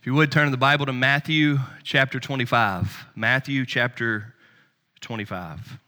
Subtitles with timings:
[0.00, 3.08] If you would turn the Bible to Matthew chapter 25.
[3.16, 4.34] Matthew chapter
[5.02, 5.78] 25.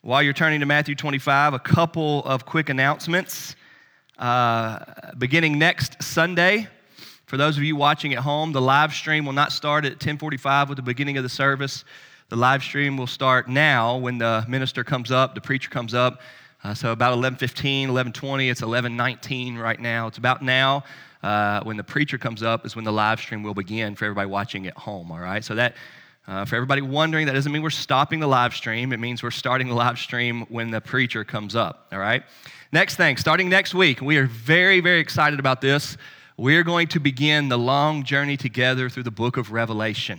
[0.00, 3.56] While you're turning to Matthew 25, a couple of quick announcements.
[4.18, 4.78] Uh,
[5.18, 6.66] beginning next Sunday,
[7.26, 10.70] for those of you watching at home, the live stream will not start at 10:45
[10.70, 11.84] with the beginning of the service.
[12.30, 16.22] The live stream will start now when the minister comes up, the preacher comes up.
[16.64, 18.50] Uh, so about 11:15, 11:20.
[18.50, 20.06] It's 11:19 right now.
[20.06, 20.82] It's about now
[21.22, 24.28] uh, when the preacher comes up is when the live stream will begin for everybody
[24.28, 25.44] watching at home, all right?
[25.44, 25.76] So that,
[26.26, 28.94] uh, for everybody wondering, that doesn't mean we're stopping the live stream.
[28.94, 32.22] It means we're starting the live stream when the preacher comes up, all right?
[32.72, 35.98] Next thing, starting next week, we are very, very excited about this.
[36.38, 40.18] We're going to begin the long journey together through the book of Revelation.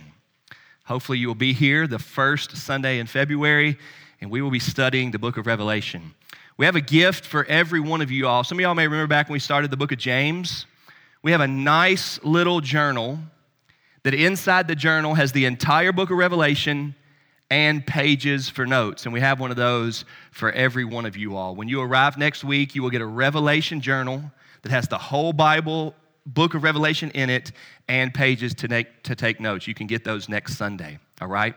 [0.84, 3.76] Hopefully, you will be here the first Sunday in February,
[4.20, 6.14] and we will be studying the book of Revelation.
[6.56, 8.44] We have a gift for every one of you all.
[8.44, 10.66] Some of y'all may remember back when we started the book of James
[11.26, 13.18] we have a nice little journal
[14.04, 16.94] that inside the journal has the entire book of Revelation
[17.50, 19.06] and pages for notes.
[19.06, 21.56] And we have one of those for every one of you all.
[21.56, 24.22] When you arrive next week, you will get a Revelation journal
[24.62, 25.96] that has the whole Bible,
[26.26, 27.50] book of Revelation in it,
[27.88, 29.66] and pages to, to take notes.
[29.66, 31.56] You can get those next Sunday, all right?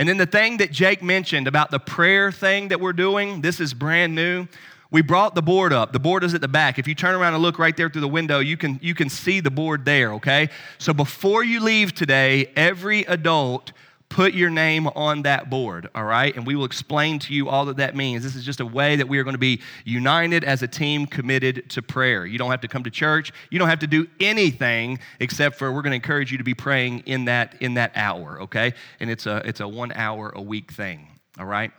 [0.00, 3.60] And then the thing that Jake mentioned about the prayer thing that we're doing, this
[3.60, 4.46] is brand new.
[4.90, 5.92] We brought the board up.
[5.92, 6.78] The board is at the back.
[6.78, 9.10] If you turn around and look right there through the window, you can, you can
[9.10, 10.48] see the board there, okay?
[10.78, 13.72] So before you leave today, every adult
[14.10, 16.34] put your name on that board, all right?
[16.36, 18.24] And we will explain to you all that that means.
[18.24, 21.06] This is just a way that we are going to be united as a team
[21.06, 22.26] committed to prayer.
[22.26, 23.32] You don't have to come to church.
[23.50, 26.54] You don't have to do anything except for we're going to encourage you to be
[26.54, 28.74] praying in that in that hour, okay?
[28.98, 31.06] And it's a it's a 1 hour a week thing,
[31.38, 31.70] all right?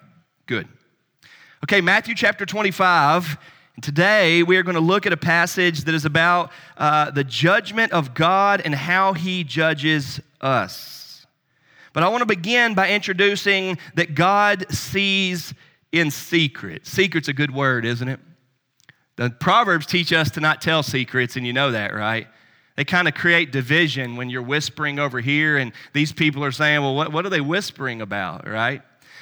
[0.47, 0.67] Good.
[1.65, 3.37] Okay, Matthew chapter 25.
[3.81, 7.91] Today, we are going to look at a passage that is about uh, the judgment
[7.91, 11.00] of God and how he judges us.
[11.93, 15.53] But I want to begin by introducing that God sees
[15.91, 16.87] in secret.
[16.87, 18.19] Secret's a good word, isn't it?
[19.17, 22.27] The Proverbs teach us to not tell secrets, and you know that, right?
[22.77, 26.81] They kind of create division when you're whispering over here, and these people are saying,
[26.81, 28.81] Well, what, what are they whispering about, right?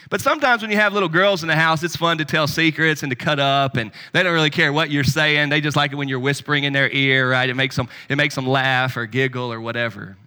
[0.10, 3.04] But sometimes when you have little girls in the house, it's fun to tell secrets
[3.04, 5.50] and to cut up, and they don't really care what you're saying.
[5.50, 7.50] They just like it when you're whispering in their ear, right?
[7.50, 10.18] It makes them, it makes them laugh or giggle or whatever.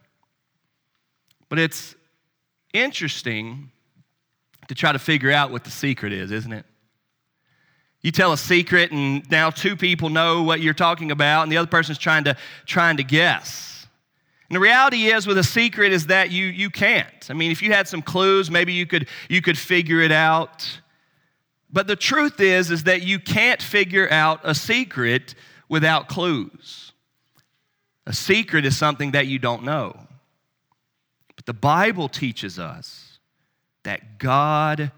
[1.49, 1.95] But it's
[2.73, 3.71] interesting
[4.69, 6.65] to try to figure out what the secret is, isn't it?
[8.03, 11.57] You tell a secret, and now two people know what you're talking about, and the
[11.57, 13.87] other person's trying to, trying to guess.
[14.49, 17.31] And the reality is with a secret is that you, you can't.
[17.31, 20.81] I mean, if you had some clues, maybe you could, you could figure it out.
[21.71, 25.35] But the truth is, is that you can't figure out a secret
[25.69, 26.93] without clues.
[28.05, 29.97] A secret is something that you don't know.
[31.43, 33.19] But the Bible teaches us
[33.83, 34.93] that God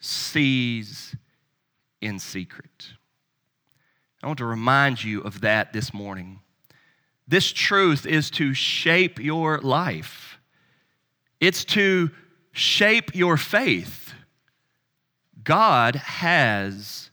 [0.00, 1.14] sees
[2.00, 2.94] in secret.
[4.22, 6.40] I want to remind you of that this morning.
[7.28, 10.38] This truth is to shape your life,
[11.40, 12.10] it's to
[12.52, 14.14] shape your faith.
[15.44, 17.10] God has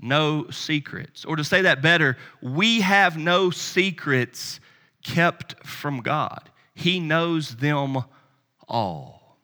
[0.00, 1.24] no secrets.
[1.24, 4.58] Or to say that better, we have no secrets
[5.04, 6.50] kept from God.
[6.74, 8.04] He knows them
[8.68, 9.38] all.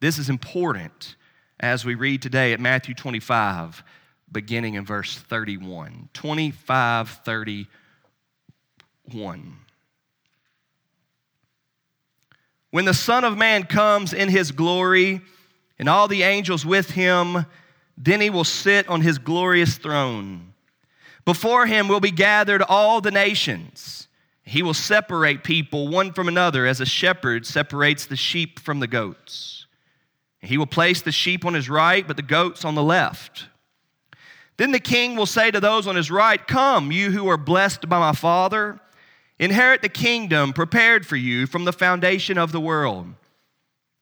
[0.00, 1.16] This is important
[1.58, 3.82] as we read today at Matthew 25,
[4.30, 6.10] beginning in verse 31.
[6.12, 7.66] 25, 31.
[9.12, 9.56] 1.
[12.70, 15.20] When the Son of Man comes in his glory
[15.78, 17.46] and all the angels with him,
[17.96, 20.52] then he will sit on his glorious throne.
[21.24, 24.05] Before him will be gathered all the nations.
[24.46, 28.86] He will separate people one from another as a shepherd separates the sheep from the
[28.86, 29.66] goats.
[30.40, 33.48] He will place the sheep on his right, but the goats on the left.
[34.56, 37.88] Then the king will say to those on his right, Come, you who are blessed
[37.88, 38.80] by my Father
[39.38, 43.14] Inherit the kingdom prepared for you from the foundation of the world.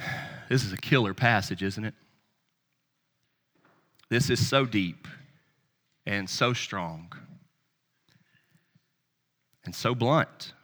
[0.48, 1.94] This is a killer passage, isn't it?
[4.08, 5.06] This is so deep
[6.04, 7.12] and so strong
[9.64, 10.54] and so blunt.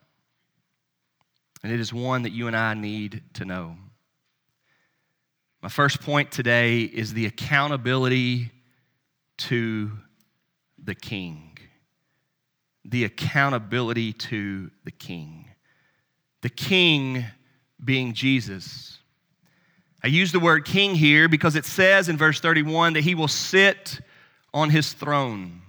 [1.62, 3.76] And it is one that you and I need to know.
[5.62, 8.50] My first point today is the accountability
[9.38, 9.92] to
[10.82, 11.58] the king.
[12.84, 15.46] The accountability to the king.
[16.42, 17.24] The king
[17.84, 18.98] being Jesus.
[20.02, 23.28] I use the word king here because it says in verse 31 that he will
[23.28, 24.00] sit
[24.52, 25.62] on his throne.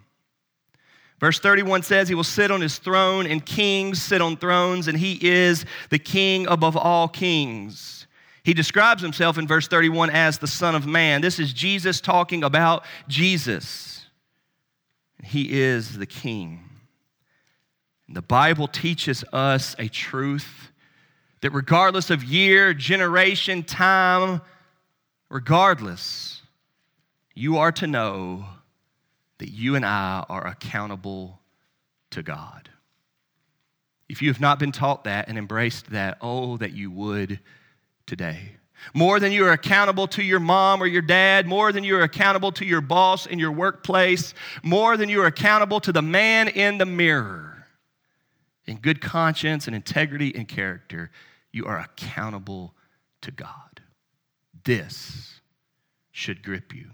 [1.19, 4.97] Verse 31 says, He will sit on his throne, and kings sit on thrones, and
[4.97, 8.06] he is the king above all kings.
[8.44, 11.21] He describes himself in verse 31 as the Son of Man.
[11.21, 14.06] This is Jesus talking about Jesus.
[15.24, 16.63] He is the king.
[18.07, 20.71] The Bible teaches us a truth
[21.42, 24.42] that regardless of year, generation, time,
[25.30, 26.42] regardless,
[27.34, 28.45] you are to know
[29.38, 31.39] that you and I are accountable
[32.12, 32.69] to God.
[34.10, 37.39] If you have not been taught that and embraced that, oh, that you would
[38.06, 38.54] today.
[38.94, 42.04] More than you are accountable to your mom or your dad, more than you are
[42.04, 46.48] accountable to your boss in your workplace, more than you are accountable to the man
[46.48, 47.56] in the mirror.
[48.67, 51.09] In good conscience and integrity and character,
[51.51, 52.73] you are accountable
[53.21, 53.81] to God.
[54.65, 55.39] This
[56.11, 56.91] should grip you.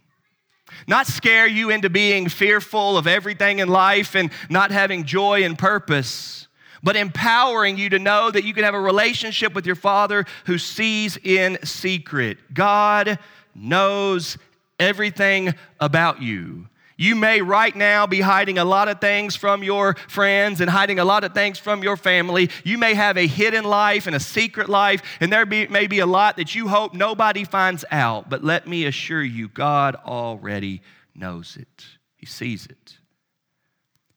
[0.88, 5.58] Not scare you into being fearful of everything in life and not having joy and
[5.58, 6.48] purpose,
[6.82, 10.58] but empowering you to know that you can have a relationship with your Father who
[10.58, 12.38] sees in secret.
[12.54, 13.20] God
[13.56, 14.38] knows
[14.80, 16.68] everything about you.
[17.04, 21.00] You may right now be hiding a lot of things from your friends and hiding
[21.00, 22.50] a lot of things from your family.
[22.64, 26.00] You may have a hidden life and a secret life, and there be, may be
[26.00, 28.30] a lot that you hope nobody finds out.
[28.30, 30.82] But let me assure you, God already
[31.14, 31.86] knows it,
[32.16, 33.00] He sees it.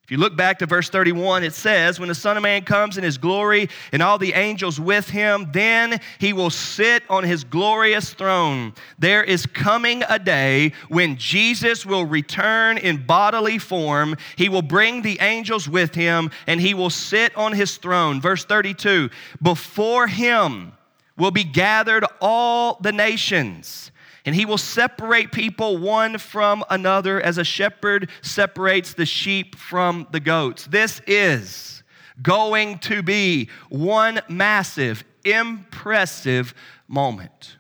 [0.06, 2.96] If you look back to verse 31, it says, When the Son of Man comes
[2.96, 7.42] in his glory and all the angels with him, then he will sit on his
[7.42, 8.72] glorious throne.
[9.00, 14.14] There is coming a day when Jesus will return in bodily form.
[14.36, 18.20] He will bring the angels with him and he will sit on his throne.
[18.20, 19.10] Verse 32
[19.42, 20.72] Before him
[21.18, 23.90] will be gathered all the nations
[24.26, 30.09] and he will separate people one from another as a shepherd separates the sheep from
[30.11, 30.66] the goats.
[30.66, 31.85] This is
[32.21, 36.54] going to be one massive, impressive
[36.88, 37.56] moment.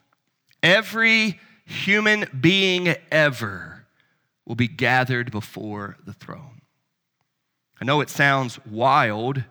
[0.62, 3.86] Every human being ever
[4.44, 6.62] will be gathered before the throne.
[7.80, 9.42] I know it sounds wild,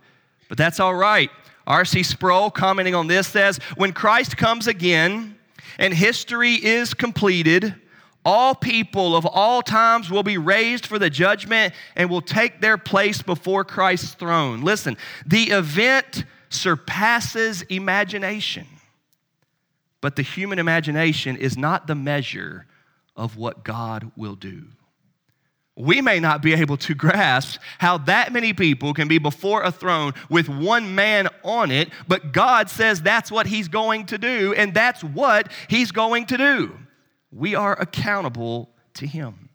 [0.50, 1.30] but that's all right.
[1.68, 2.04] R.C.
[2.04, 5.35] Sproul, commenting on this, says When Christ comes again,
[5.78, 7.76] and history is completed,
[8.24, 12.78] all people of all times will be raised for the judgment and will take their
[12.78, 14.62] place before Christ's throne.
[14.62, 18.66] Listen, the event surpasses imagination,
[20.02, 22.66] but the human imagination is not the measure
[23.16, 24.66] of what God will do
[25.76, 29.72] we may not be able to grasp how that many people can be before a
[29.72, 34.54] throne with one man on it, but God says that's what He's going to do,
[34.56, 36.78] and that's what He's going to do.
[37.32, 39.50] We are accountable to Him.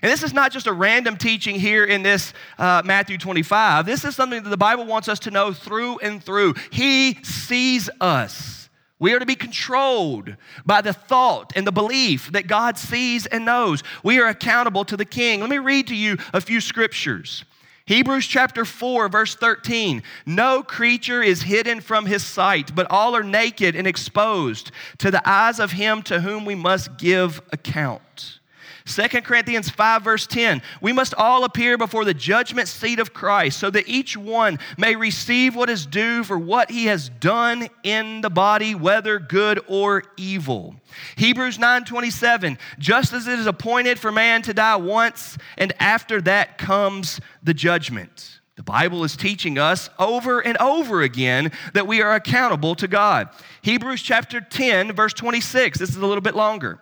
[0.00, 3.86] And this is not just a random teaching here in this uh, Matthew 25.
[3.86, 6.54] This is something that the Bible wants us to know through and through.
[6.70, 8.63] He sees us.
[9.04, 10.34] We are to be controlled
[10.64, 13.82] by the thought and the belief that God sees and knows.
[14.02, 15.40] We are accountable to the King.
[15.40, 17.44] Let me read to you a few scriptures.
[17.84, 20.02] Hebrews chapter 4, verse 13.
[20.24, 25.20] No creature is hidden from his sight, but all are naked and exposed to the
[25.28, 28.38] eyes of him to whom we must give account.
[28.86, 33.58] 2 Corinthians 5, verse 10 We must all appear before the judgment seat of Christ,
[33.58, 38.20] so that each one may receive what is due for what he has done in
[38.20, 40.76] the body, whether good or evil.
[41.16, 46.20] Hebrews 9 27 Just as it is appointed for man to die once, and after
[46.20, 48.40] that comes the judgment.
[48.56, 53.30] The Bible is teaching us over and over again that we are accountable to God.
[53.62, 55.78] Hebrews chapter 10, verse 26.
[55.78, 56.80] This is a little bit longer.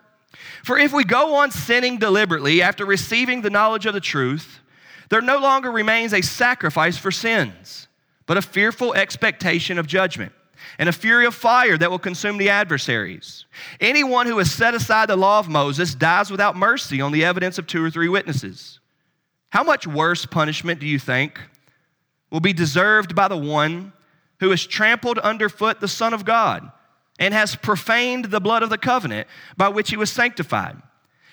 [0.63, 4.59] For if we go on sinning deliberately after receiving the knowledge of the truth,
[5.09, 7.87] there no longer remains a sacrifice for sins,
[8.25, 10.31] but a fearful expectation of judgment
[10.79, 13.45] and a fury of fire that will consume the adversaries.
[13.79, 17.57] Anyone who has set aside the law of Moses dies without mercy on the evidence
[17.57, 18.79] of two or three witnesses.
[19.49, 21.39] How much worse punishment do you think
[22.31, 23.93] will be deserved by the one
[24.39, 26.71] who has trampled underfoot the Son of God?
[27.19, 30.81] And has profaned the blood of the covenant by which he was sanctified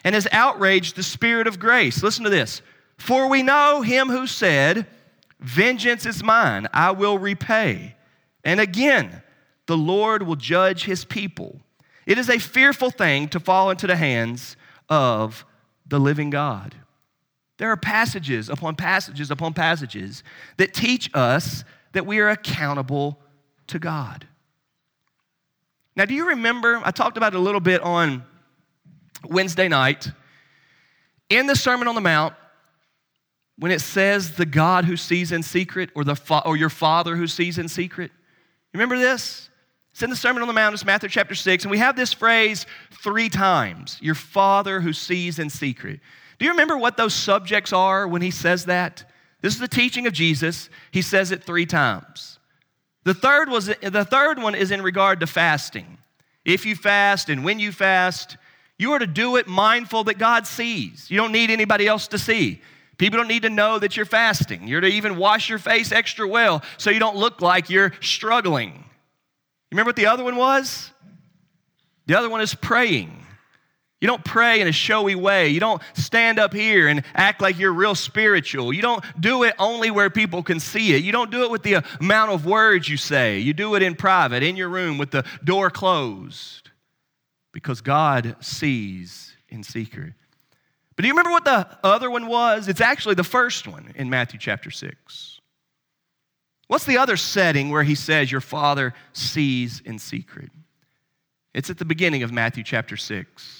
[0.05, 2.03] and has outraged the Spirit of grace.
[2.03, 2.63] Listen to this.
[2.99, 4.87] For we know him who said,
[5.41, 7.97] Vengeance is mine, I will repay.
[8.45, 9.23] And again,
[9.67, 11.61] the Lord will judge his people.
[12.07, 14.57] It is a fearful thing to fall into the hands
[14.89, 15.45] of
[15.87, 16.75] the living God.
[17.59, 20.23] There are passages upon passages upon passages
[20.57, 23.19] that teach us that we are accountable
[23.67, 24.27] to God.
[25.97, 26.81] Now, do you remember?
[26.85, 28.25] I talked about it a little bit on
[29.25, 30.11] Wednesday night.
[31.29, 32.35] In the Sermon on the Mount,
[33.59, 37.17] when it says the God who sees in secret or, the fa- or your Father
[37.17, 38.11] who sees in secret,
[38.73, 39.51] remember this?
[39.93, 42.13] It's in the Sermon on the Mount, it's Matthew chapter 6, and we have this
[42.13, 42.65] phrase
[43.03, 46.01] three times your Father who sees in secret.
[46.39, 49.05] Do you remember what those subjects are when he says that?
[49.43, 50.71] This is the teaching of Jesus.
[50.91, 52.39] He says it three times.
[53.05, 55.99] The third, was, the third one is in regard to fasting.
[56.45, 58.37] If you fast and when you fast,
[58.79, 61.11] you are to do it mindful that God sees.
[61.11, 62.61] You don't need anybody else to see.
[62.99, 64.69] People don't need to know that you're fasting.
[64.69, 68.85] You're to even wash your face extra well so you don't look like you're struggling.
[69.71, 70.91] Remember what the other one was?
[72.07, 73.20] The other one is praying.
[74.01, 75.49] You don't pray in a showy way.
[75.49, 78.73] You don't stand up here and act like you're real spiritual.
[78.73, 81.05] You don't do it only where people can see it.
[81.05, 83.41] You don't do it with the amount of words you say.
[83.41, 86.71] You do it in private, in your room, with the door closed,
[87.53, 90.15] because God sees in secret.
[90.97, 92.69] But do you remember what the other one was?
[92.69, 95.41] It's actually the first one in Matthew chapter 6.
[96.69, 100.51] What's the other setting where he says, Your Father sees in secret?
[101.53, 103.60] It's at the beginning of Matthew chapter 6.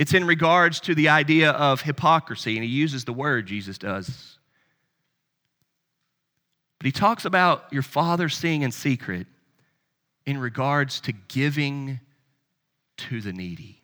[0.00, 4.38] It's in regards to the idea of hypocrisy, and he uses the word, Jesus does.
[6.78, 9.26] But he talks about your father seeing in secret
[10.24, 12.00] in regards to giving
[12.96, 13.82] to the needy.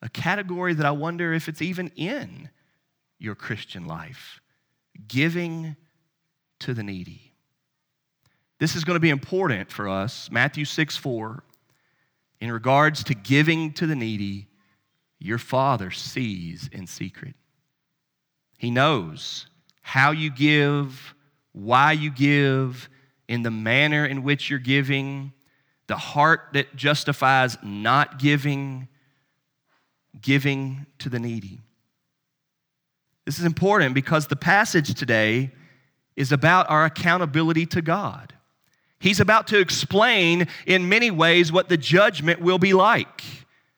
[0.00, 2.48] A category that I wonder if it's even in
[3.18, 4.40] your Christian life
[5.06, 5.76] giving
[6.60, 7.34] to the needy.
[8.58, 10.30] This is going to be important for us.
[10.30, 11.42] Matthew 6 4
[12.44, 14.48] in regards to giving to the needy,
[15.18, 17.34] your Father sees in secret.
[18.58, 19.46] He knows
[19.80, 21.14] how you give,
[21.52, 22.90] why you give,
[23.28, 25.32] in the manner in which you're giving,
[25.86, 28.88] the heart that justifies not giving,
[30.20, 31.62] giving to the needy.
[33.24, 35.50] This is important because the passage today
[36.14, 38.33] is about our accountability to God.
[39.04, 43.22] He's about to explain in many ways what the judgment will be like.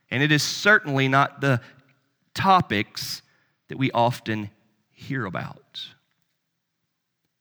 [0.08, 1.60] And it is certainly not the
[2.32, 3.22] topics
[3.66, 4.50] that we often
[4.92, 5.80] hear about.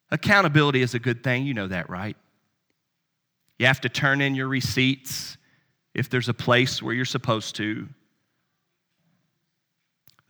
[0.10, 1.46] Accountability is a good thing.
[1.46, 2.18] You know that, right?
[3.60, 5.38] You have to turn in your receipts
[5.94, 7.88] if there's a place where you're supposed to.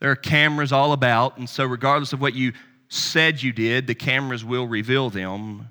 [0.00, 2.52] There are cameras all about, and so regardless of what you
[2.88, 5.70] said you did, the cameras will reveal them.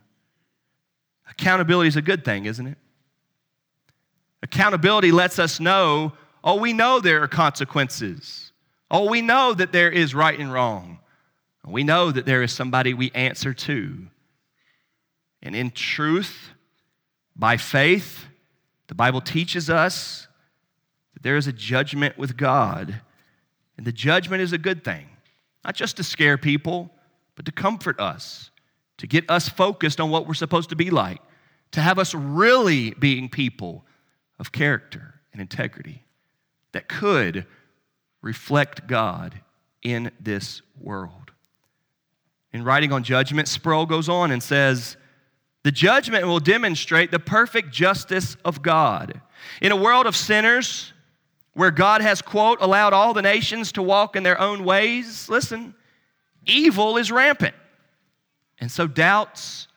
[1.29, 2.77] Accountability is a good thing, isn't it?
[4.43, 6.13] Accountability lets us know
[6.43, 8.51] oh, we know there are consequences.
[8.91, 10.99] Oh, we know that there is right and wrong.
[11.65, 14.07] We know that there is somebody we answer to.
[15.41, 16.51] And in truth,
[17.35, 18.25] by faith,
[18.87, 20.27] the Bible teaches us
[21.15, 23.01] that there is a judgment with God.
[23.77, 25.07] And the judgment is a good thing,
[25.63, 26.91] not just to scare people,
[27.35, 28.51] but to comfort us
[28.97, 31.21] to get us focused on what we're supposed to be like,
[31.71, 33.85] to have us really being people
[34.39, 36.05] of character and integrity
[36.71, 37.45] that could
[38.21, 39.35] reflect God
[39.81, 41.31] in this world.
[42.53, 44.97] In writing on judgment, Sproul goes on and says,
[45.63, 49.21] The judgment will demonstrate the perfect justice of God.
[49.61, 50.93] In a world of sinners,
[51.53, 55.75] where God has, quote, allowed all the nations to walk in their own ways, listen,
[56.45, 57.55] evil is rampant.
[58.59, 59.67] And so doubts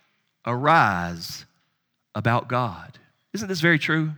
[0.47, 1.45] arise
[2.15, 2.99] about God.
[3.33, 4.13] Isn't this very true?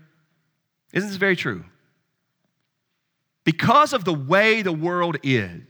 [0.93, 1.65] Isn't this very true?
[3.45, 5.63] Because of the way the world is,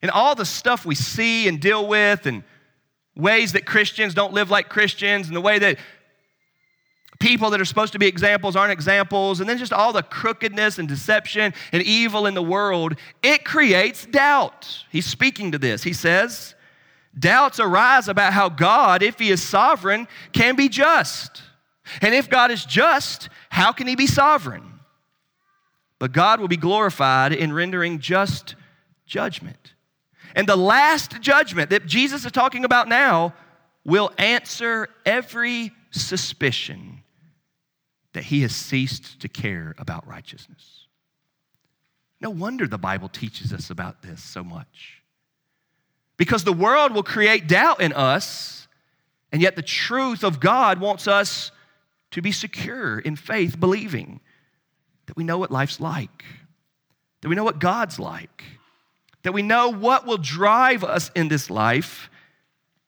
[0.00, 2.44] and all the stuff we see and deal with, and
[3.16, 5.78] ways that Christians don't live like Christians, and the way that
[7.18, 10.78] people that are supposed to be examples aren't examples, and then just all the crookedness
[10.78, 14.84] and deception and evil in the world, it creates doubt.
[14.90, 15.82] He's speaking to this.
[15.82, 16.54] He says,
[17.18, 21.42] Doubts arise about how God, if He is sovereign, can be just.
[22.00, 24.80] And if God is just, how can He be sovereign?
[25.98, 28.54] But God will be glorified in rendering just
[29.06, 29.74] judgment.
[30.34, 33.34] And the last judgment that Jesus is talking about now
[33.84, 37.02] will answer every suspicion
[38.12, 40.86] that he has ceased to care about righteousness.
[42.20, 45.02] No wonder the Bible teaches us about this so much.
[46.18, 48.68] Because the world will create doubt in us,
[49.32, 51.50] and yet the truth of God wants us
[52.10, 54.20] to be secure in faith, believing
[55.06, 56.24] that we know what life's like,
[57.22, 58.44] that we know what God's like,
[59.22, 62.10] that we know what will drive us in this life.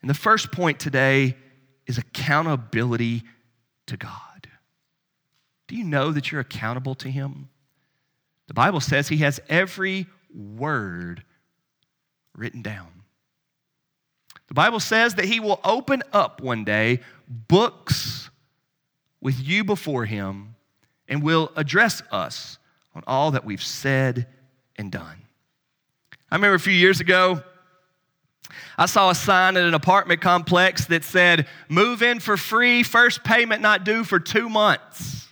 [0.03, 1.37] And the first point today
[1.87, 3.23] is accountability
[3.87, 4.49] to God.
[5.69, 7.49] Do you know that you're accountable to Him?
[8.49, 11.23] The Bible says He has every word
[12.35, 13.00] written down.
[14.51, 18.31] The Bible says that He will open up one day books
[19.21, 20.57] with you before Him
[21.09, 22.59] and will address us
[22.93, 24.27] on all that we've said
[24.77, 25.23] and done.
[26.31, 27.45] I remember a few years ago,
[28.77, 33.23] I saw a sign at an apartment complex that said, Move in for free, first
[33.23, 35.29] payment not due for two months.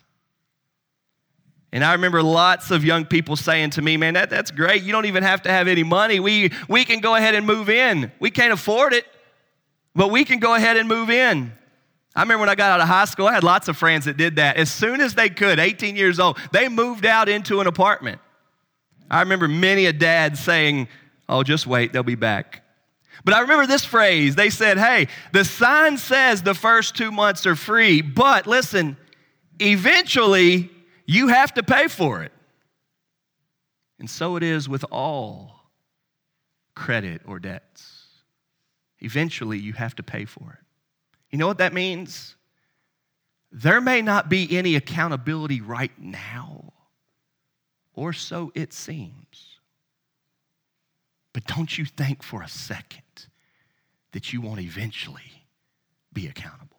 [1.73, 4.83] And I remember lots of young people saying to me, man, that, that's great.
[4.83, 6.19] You don't even have to have any money.
[6.19, 8.11] We, we can go ahead and move in.
[8.21, 9.05] We can't afford it,
[9.95, 11.53] but we can go ahead and move in.
[12.17, 14.17] I remember when I got out of high school, I had lots of friends that
[14.17, 14.57] did that.
[14.57, 18.21] As soon as they could, 18 years old, they moved out into an apartment.
[19.11, 20.89] I remember many a dad saying,
[21.29, 22.65] oh, just wait, they'll be back.
[23.25, 24.35] But I remember this phrase.
[24.35, 28.97] They said, hey, the sign says the first two months are free, but listen,
[29.61, 30.71] eventually
[31.09, 32.33] you have to pay for it.
[33.99, 35.71] And so it is with all
[36.75, 38.05] credit or debts.
[39.01, 40.65] Eventually, you have to pay for it.
[41.31, 42.37] You know what that means?
[43.51, 46.75] There may not be any accountability right now,
[47.95, 49.61] or so it seems.
[51.33, 53.03] But don't you think for a second
[54.13, 55.47] that you won't eventually
[56.13, 56.77] be accountable.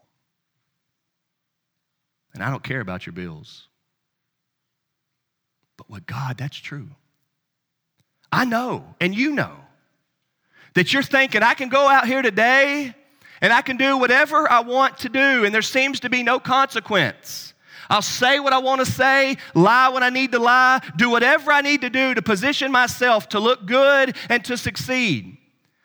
[2.35, 3.69] And I don't care about your bills.
[5.79, 6.89] But with God, that's true.
[8.33, 9.53] I know, and you know,
[10.73, 12.93] that you're thinking, I can go out here today
[13.39, 16.37] and I can do whatever I want to do, and there seems to be no
[16.37, 17.53] consequence.
[17.89, 21.49] I'll say what I want to say, lie when I need to lie, do whatever
[21.49, 25.37] I need to do to position myself to look good and to succeed.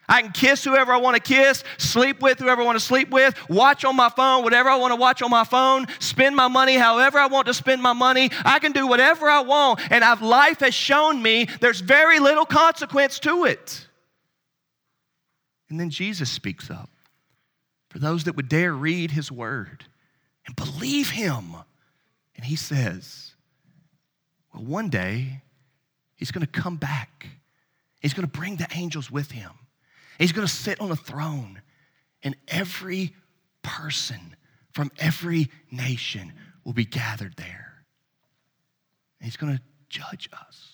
[0.08, 3.10] I can kiss whoever I want to kiss, sleep with whoever I want to sleep
[3.10, 6.48] with, watch on my phone whatever I want to watch on my phone, spend my
[6.48, 8.30] money however I want to spend my money.
[8.44, 12.44] I can do whatever I want, and I've, life has shown me there's very little
[12.44, 13.86] consequence to it.
[15.70, 16.90] And then Jesus speaks up
[17.88, 19.84] for those that would dare read his word
[20.46, 21.56] and believe him.
[22.36, 23.34] And he says,
[24.52, 25.42] Well, one day
[26.14, 27.26] he's going to come back,
[28.00, 29.50] he's going to bring the angels with him.
[30.18, 31.60] He's going to sit on a throne,
[32.22, 33.14] and every
[33.62, 34.36] person
[34.72, 36.32] from every nation
[36.64, 37.84] will be gathered there.
[39.20, 40.70] And he's going to judge us.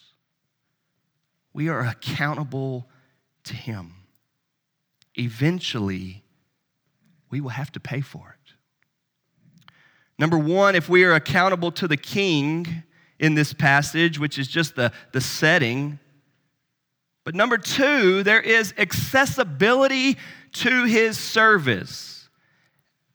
[1.52, 2.88] We are accountable
[3.44, 3.94] to him.
[5.16, 6.22] Eventually,
[7.30, 8.52] we will have to pay for it.
[10.18, 12.82] Number one, if we are accountable to the king
[13.18, 15.98] in this passage, which is just the, the setting,
[17.30, 20.16] but number two, there is accessibility
[20.50, 22.28] to his service.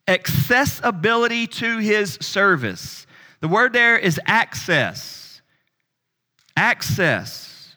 [0.08, 3.08] Accessibility to his service.
[3.42, 5.42] The word there is access.
[6.56, 7.76] Access.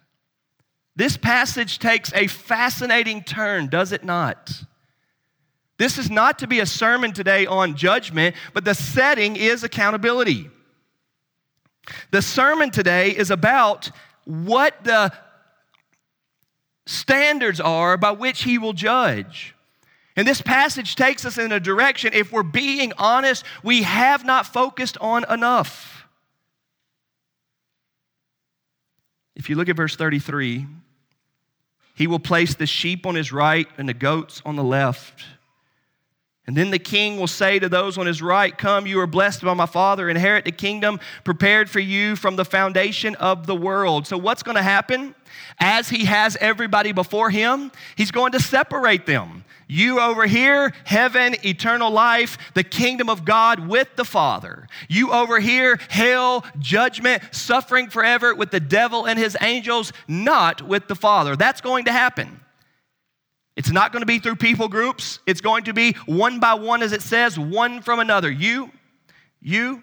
[0.95, 4.63] This passage takes a fascinating turn, does it not?
[5.77, 10.49] This is not to be a sermon today on judgment, but the setting is accountability.
[12.13, 13.91] The sermon today is about
[14.25, 15.13] what the
[16.89, 19.55] standards are by which he will judge.
[20.17, 24.47] And this passage takes us in a direction, if we're being honest, we have not
[24.47, 26.07] focused on enough.
[29.37, 30.67] If you look at verse 33,
[31.95, 35.25] he will place the sheep on his right and the goats on the left.
[36.49, 39.43] And then the king will say to those on his right, Come, you are blessed
[39.43, 44.07] by my Father, inherit the kingdom prepared for you from the foundation of the world.
[44.07, 45.15] So, what's going to happen?
[45.61, 49.45] As he has everybody before him, he's going to separate them.
[49.67, 54.67] You over here, heaven, eternal life, the kingdom of God with the Father.
[54.89, 60.89] You over here, hell, judgment, suffering forever with the devil and his angels, not with
[60.89, 61.37] the Father.
[61.37, 62.41] That's going to happen.
[63.57, 65.19] It's not going to be through people groups.
[65.27, 68.31] It's going to be one by one, as it says, one from another.
[68.31, 68.71] You,
[69.43, 69.83] you,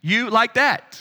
[0.00, 0.98] you, like that.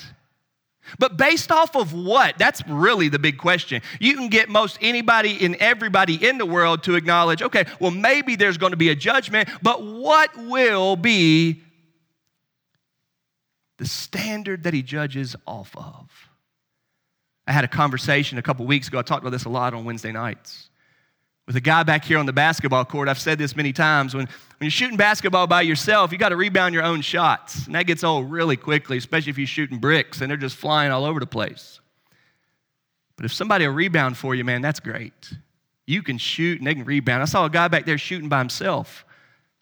[0.99, 2.37] But based off of what?
[2.37, 3.81] That's really the big question.
[3.99, 8.35] You can get most anybody and everybody in the world to acknowledge, okay, well, maybe
[8.35, 11.61] there's going to be a judgment, but what will be
[13.77, 16.09] the standard that he judges off of?
[17.47, 18.99] I had a conversation a couple weeks ago.
[18.99, 20.69] I talked about this a lot on Wednesday nights
[21.47, 23.07] with a guy back here on the basketball court.
[23.07, 24.15] I've said this many times.
[24.15, 24.31] When, when
[24.61, 27.65] you're shooting basketball by yourself, you got to rebound your own shots.
[27.67, 30.91] And that gets old really quickly, especially if you're shooting bricks and they're just flying
[30.91, 31.79] all over the place.
[33.15, 35.31] But if somebody will rebound for you, man, that's great.
[35.85, 37.21] You can shoot and they can rebound.
[37.21, 39.05] I saw a guy back there shooting by himself.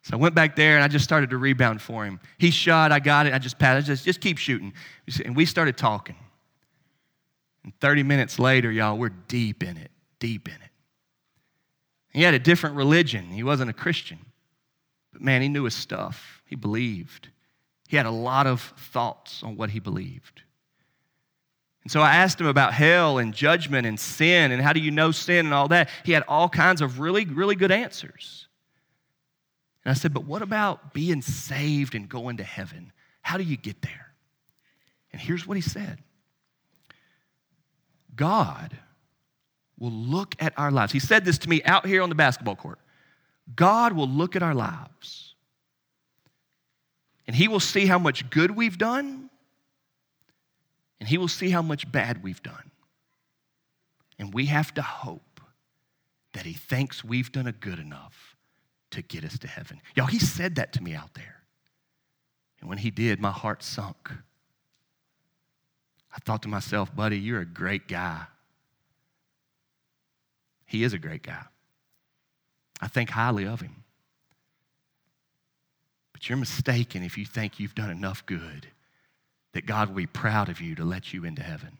[0.03, 2.19] So I went back there and I just started to rebound for him.
[2.37, 4.73] He shot, I got it, I just patted, just, just keep shooting.
[5.23, 6.15] And we started talking.
[7.63, 10.72] And 30 minutes later, y'all, we're deep in it, deep in it.
[12.13, 13.25] He had a different religion.
[13.25, 14.19] He wasn't a Christian.
[15.11, 16.41] But man, he knew his stuff.
[16.45, 17.29] He believed.
[17.87, 20.41] He had a lot of thoughts on what he believed.
[21.83, 24.91] And so I asked him about hell and judgment and sin and how do you
[24.91, 25.89] know sin and all that.
[26.05, 28.47] He had all kinds of really, really good answers.
[29.83, 32.93] And I said, But what about being saved and going to heaven?
[33.21, 34.13] How do you get there?
[35.11, 35.99] And here's what he said
[38.15, 38.77] God
[39.83, 40.93] will look at our lives.
[40.93, 42.79] He said this to me out here on the basketball court.
[43.53, 45.35] God will look at our lives
[47.27, 49.29] and He will see how much good we've done
[51.01, 52.71] and He will see how much bad we've done.
[54.17, 55.41] And we have to hope
[56.31, 58.37] that He thinks we've done a good enough
[58.91, 59.81] to get us to heaven.
[59.95, 61.43] Y'all, He said that to me out there.
[62.61, 64.11] And when He did, my heart sunk.
[66.15, 68.27] I thought to myself, buddy, you're a great guy.
[70.65, 71.43] He is a great guy.
[72.81, 73.83] I think highly of him.
[76.11, 78.67] But you're mistaken if you think you've done enough good
[79.53, 81.77] that God will be proud of you to let you into heaven.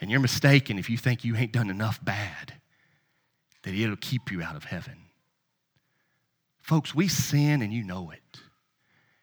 [0.00, 2.54] And you're mistaken if you think you ain't done enough bad
[3.62, 4.96] that it'll keep you out of heaven.
[6.60, 8.40] Folks, we sin and you know it.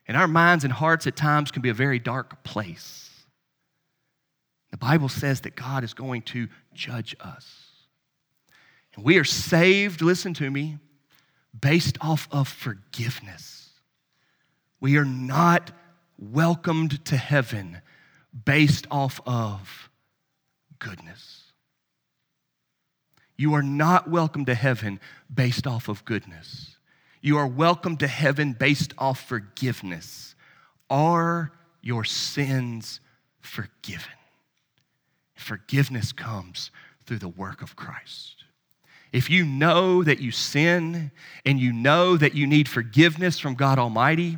[0.07, 3.10] And our minds and hearts at times can be a very dark place.
[4.71, 7.67] The Bible says that God is going to judge us.
[8.95, 10.77] And we are saved, listen to me,
[11.59, 13.69] based off of forgiveness.
[14.79, 15.71] We are not
[16.17, 17.81] welcomed to heaven
[18.45, 19.89] based off of
[20.79, 21.43] goodness.
[23.37, 24.99] You are not welcome to heaven
[25.33, 26.77] based off of goodness.
[27.21, 30.35] You are welcome to heaven based off forgiveness.
[30.89, 32.99] Are your sins
[33.39, 34.11] forgiven?
[35.41, 36.71] Forgiveness comes
[37.05, 38.43] through the work of Christ.
[39.11, 41.11] If you know that you sin
[41.45, 44.37] and you know that you need forgiveness from God Almighty,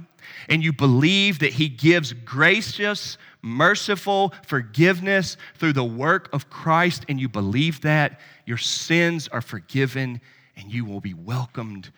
[0.49, 7.19] and you believe that He gives gracious, merciful forgiveness through the work of Christ, and
[7.19, 10.21] you believe that, your sins are forgiven
[10.55, 11.91] and you will be welcomed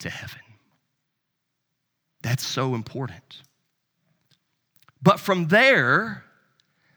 [0.00, 0.40] to heaven.
[2.22, 3.42] That's so important.
[5.02, 6.24] But from there,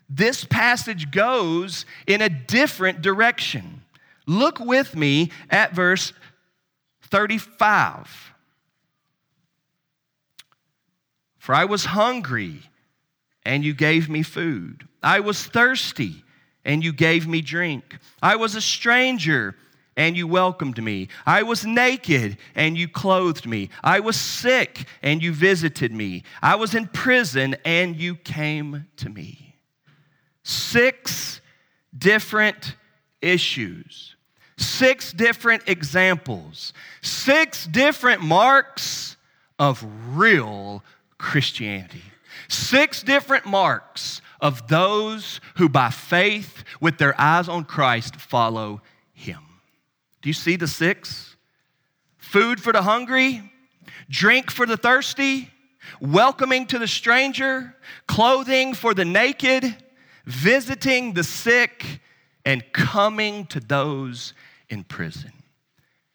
[0.09, 3.81] this passage goes in a different direction.
[4.27, 6.13] Look with me at verse
[7.03, 8.33] 35.
[11.37, 12.63] For I was hungry,
[13.43, 14.87] and you gave me food.
[15.03, 16.23] I was thirsty,
[16.63, 17.99] and you gave me drink.
[18.21, 19.55] I was a stranger,
[19.95, 21.09] and you welcomed me.
[21.25, 23.69] I was naked, and you clothed me.
[23.83, 26.23] I was sick, and you visited me.
[26.41, 29.44] I was in prison, and you came to me.
[30.47, 31.41] Six
[31.97, 32.75] different
[33.19, 34.15] issues,
[34.57, 39.17] six different examples, six different marks
[39.57, 40.83] of real
[41.17, 42.03] Christianity.
[42.47, 49.41] Six different marks of those who, by faith, with their eyes on Christ, follow Him.
[50.21, 51.37] Do you see the six?
[52.19, 53.51] Food for the hungry,
[54.11, 55.49] drink for the thirsty,
[55.99, 57.75] welcoming to the stranger,
[58.07, 59.75] clothing for the naked,
[60.25, 62.01] visiting the sick,
[62.45, 64.33] and coming to those
[64.69, 65.31] in prison.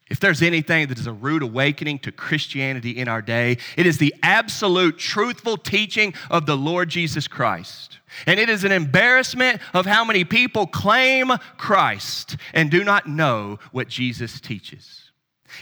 [0.09, 3.99] If there's anything that is a rude awakening to Christianity in our day, it is
[3.99, 7.99] the absolute truthful teaching of the Lord Jesus Christ.
[8.27, 13.61] And it is an embarrassment of how many people claim Christ and do not know
[13.71, 15.00] what Jesus teaches.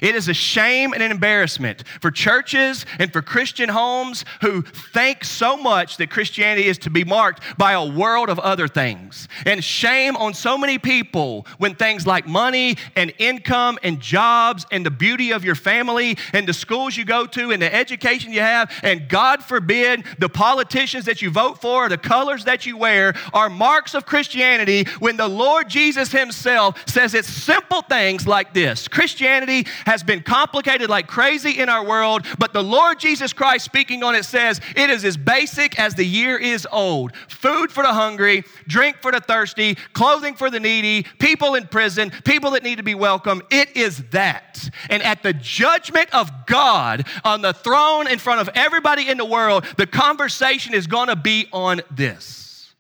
[0.00, 5.24] It is a shame and an embarrassment for churches and for Christian homes who think
[5.24, 9.28] so much that Christianity is to be marked by a world of other things.
[9.46, 14.84] And shame on so many people when things like money and income and jobs and
[14.84, 18.40] the beauty of your family and the schools you go to and the education you
[18.40, 23.14] have, and God forbid the politicians that you vote for, the colors that you wear,
[23.32, 28.88] are marks of Christianity when the Lord Jesus Himself says it's simple things like this
[28.88, 34.02] Christianity has been complicated like crazy in our world, but the Lord Jesus Christ speaking
[34.02, 37.14] on it says it is as basic as the year is old.
[37.28, 42.10] Food for the hungry, drink for the thirsty, clothing for the needy, people in prison,
[42.24, 43.42] people that need to be welcome.
[43.50, 44.68] It is that.
[44.90, 49.24] And at the judgment of God on the throne in front of everybody in the
[49.24, 52.74] world, the conversation is going to be on this.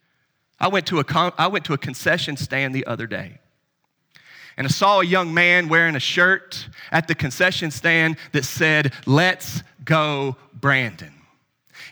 [0.60, 3.38] I went to a con- I went to a concession stand the other day
[4.58, 8.92] and I saw a young man wearing a shirt at the concession stand that said,
[9.06, 11.14] Let's go, Brandon.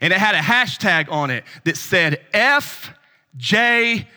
[0.01, 4.09] And it had a hashtag on it that said FJB.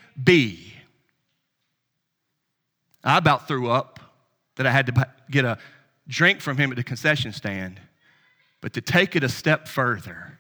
[3.04, 4.00] I about threw up
[4.56, 5.60] that I had to get a
[6.08, 7.80] drink from him at the concession stand.
[8.62, 10.40] But to take it a step further,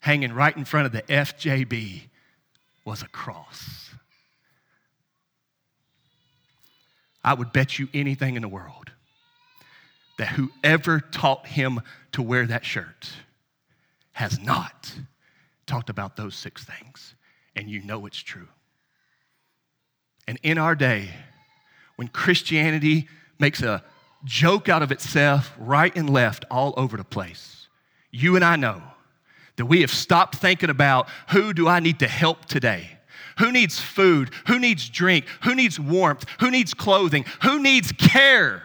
[0.00, 2.04] hanging right in front of the FJB
[2.86, 3.85] was a cross.
[7.26, 8.92] I would bet you anything in the world
[10.16, 11.80] that whoever taught him
[12.12, 13.10] to wear that shirt
[14.12, 14.92] has not
[15.66, 17.16] talked about those six things.
[17.56, 18.46] And you know it's true.
[20.28, 21.10] And in our day,
[21.96, 23.08] when Christianity
[23.40, 23.82] makes a
[24.24, 27.66] joke out of itself right and left all over the place,
[28.12, 28.82] you and I know
[29.56, 32.95] that we have stopped thinking about who do I need to help today?
[33.38, 34.30] Who needs food?
[34.46, 35.26] Who needs drink?
[35.42, 36.24] Who needs warmth?
[36.40, 37.24] Who needs clothing?
[37.42, 38.62] Who needs care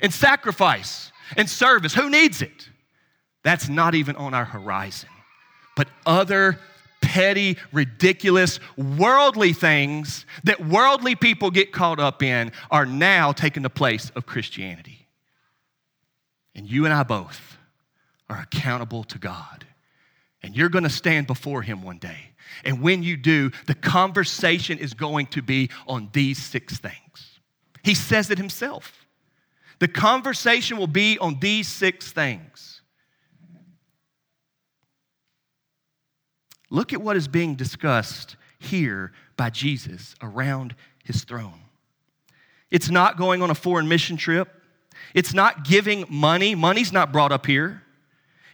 [0.00, 1.94] and sacrifice and service?
[1.94, 2.68] Who needs it?
[3.42, 5.08] That's not even on our horizon.
[5.76, 6.58] But other
[7.00, 13.70] petty, ridiculous, worldly things that worldly people get caught up in are now taking the
[13.70, 15.06] place of Christianity.
[16.54, 17.58] And you and I both
[18.28, 19.66] are accountable to God.
[20.42, 22.30] And you're going to stand before Him one day.
[22.64, 27.40] And when you do, the conversation is going to be on these six things.
[27.82, 29.06] He says it himself.
[29.78, 32.80] The conversation will be on these six things.
[36.70, 41.60] Look at what is being discussed here by Jesus around his throne.
[42.70, 44.48] It's not going on a foreign mission trip.
[45.14, 46.56] It's not giving money.
[46.56, 47.83] Money's not brought up here.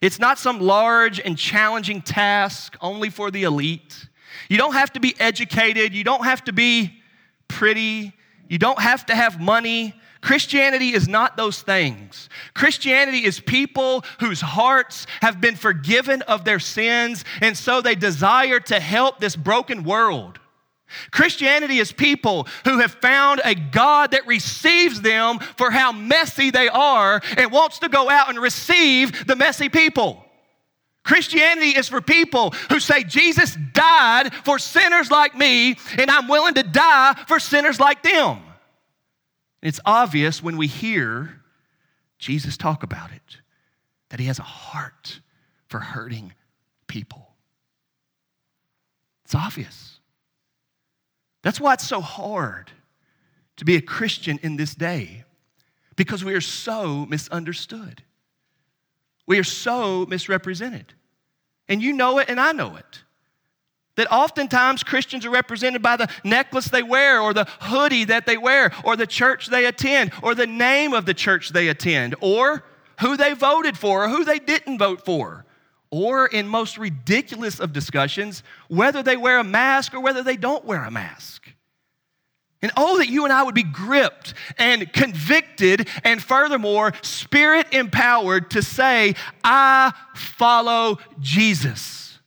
[0.01, 4.09] It's not some large and challenging task only for the elite.
[4.49, 5.95] You don't have to be educated.
[5.95, 7.03] You don't have to be
[7.49, 8.13] pretty.
[8.49, 9.95] You don't have to have money.
[10.23, 12.29] Christianity is not those things.
[12.55, 18.61] Christianity is people whose hearts have been forgiven of their sins, and so they desire
[18.61, 20.39] to help this broken world.
[21.11, 26.69] Christianity is people who have found a God that receives them for how messy they
[26.69, 30.25] are and wants to go out and receive the messy people.
[31.03, 36.55] Christianity is for people who say, Jesus died for sinners like me, and I'm willing
[36.55, 38.41] to die for sinners like them.
[39.63, 41.41] It's obvious when we hear
[42.19, 43.39] Jesus talk about it
[44.11, 45.21] that he has a heart
[45.69, 46.33] for hurting
[46.87, 47.29] people.
[49.25, 50.00] It's obvious.
[51.43, 52.71] That's why it's so hard
[53.57, 55.25] to be a Christian in this day
[55.97, 58.03] because we are so misunderstood.
[59.27, 60.95] We are so misrepresented.
[61.69, 63.03] And you know it, and I know it.
[63.97, 68.37] That oftentimes Christians are represented by the necklace they wear, or the hoodie that they
[68.37, 72.65] wear, or the church they attend, or the name of the church they attend, or
[73.01, 75.45] who they voted for, or who they didn't vote for,
[75.91, 80.65] or in most ridiculous of discussions, whether they wear a mask or whether they don't
[80.65, 81.53] wear a mask.
[82.63, 88.51] And oh, that you and I would be gripped and convicted and furthermore, spirit empowered
[88.51, 92.19] to say, I follow Jesus,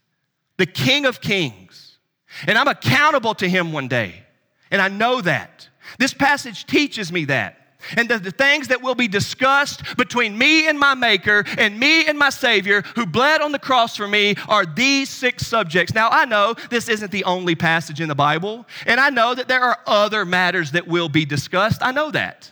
[0.57, 1.99] the King of Kings.
[2.47, 4.23] And I'm accountable to him one day.
[4.71, 5.69] And I know that.
[5.99, 7.62] This passage teaches me that.
[7.97, 12.05] And the, the, things that will be discussed between me and my Maker and me
[12.07, 15.93] and my Savior who bled on the cross for me are these six subjects.
[15.93, 19.47] Now, I know this isn't the only passage in the Bible, and I know that
[19.47, 21.81] there are other matters that will be discussed.
[21.81, 22.51] I know that.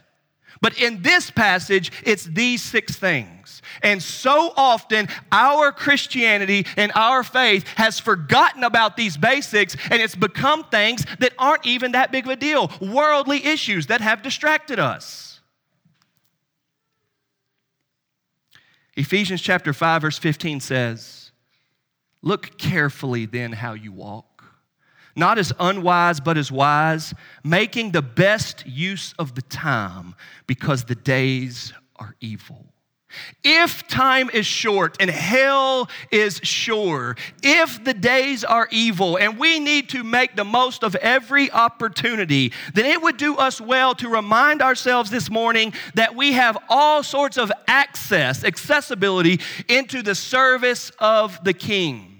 [0.61, 3.40] But in this passage, it's these six things.
[3.83, 10.15] And so often, our Christianity and our faith has forgotten about these basics, and it's
[10.15, 14.79] become things that aren't even that big of a deal worldly issues that have distracted
[14.79, 15.39] us.
[18.95, 21.31] Ephesians chapter 5, verse 15 says,
[22.21, 24.31] Look carefully then how you walk
[25.15, 27.13] not as unwise, but as wise,
[27.43, 30.15] making the best use of the time
[30.47, 32.70] because the days are evil.
[33.43, 39.59] If time is short and hell is sure, if the days are evil and we
[39.59, 44.09] need to make the most of every opportunity, then it would do us well to
[44.09, 50.91] remind ourselves this morning that we have all sorts of access, accessibility into the service
[50.99, 52.10] of the King.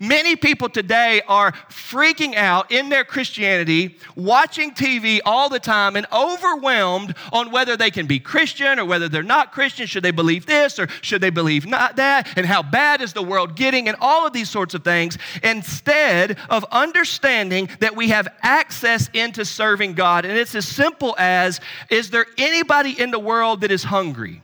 [0.00, 6.06] Many people today are freaking out in their Christianity, watching TV all the time, and
[6.12, 9.86] overwhelmed on whether they can be Christian or whether they're not Christian.
[9.86, 12.28] Should they believe this or should they believe not that?
[12.36, 13.88] And how bad is the world getting?
[13.88, 19.44] And all of these sorts of things, instead of understanding that we have access into
[19.44, 20.24] serving God.
[20.24, 21.60] And it's as simple as
[21.90, 24.42] Is there anybody in the world that is hungry?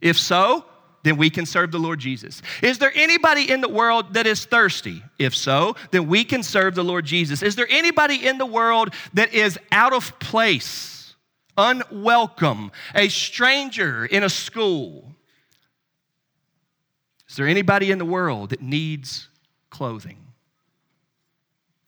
[0.00, 0.64] If so,
[1.06, 2.42] then we can serve the Lord Jesus.
[2.62, 5.02] Is there anybody in the world that is thirsty?
[5.18, 7.42] If so, then we can serve the Lord Jesus.
[7.42, 11.14] Is there anybody in the world that is out of place,
[11.56, 15.14] unwelcome, a stranger in a school?
[17.28, 19.28] Is there anybody in the world that needs
[19.70, 20.18] clothing?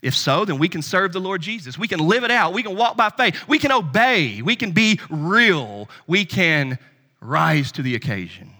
[0.00, 1.76] If so, then we can serve the Lord Jesus.
[1.76, 2.52] We can live it out.
[2.52, 3.36] We can walk by faith.
[3.48, 4.42] We can obey.
[4.42, 5.88] We can be real.
[6.06, 6.78] We can
[7.20, 8.52] rise to the occasion.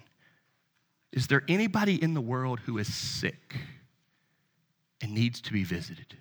[1.12, 3.57] Is there anybody in the world who is sick
[5.01, 6.16] and needs to be visited?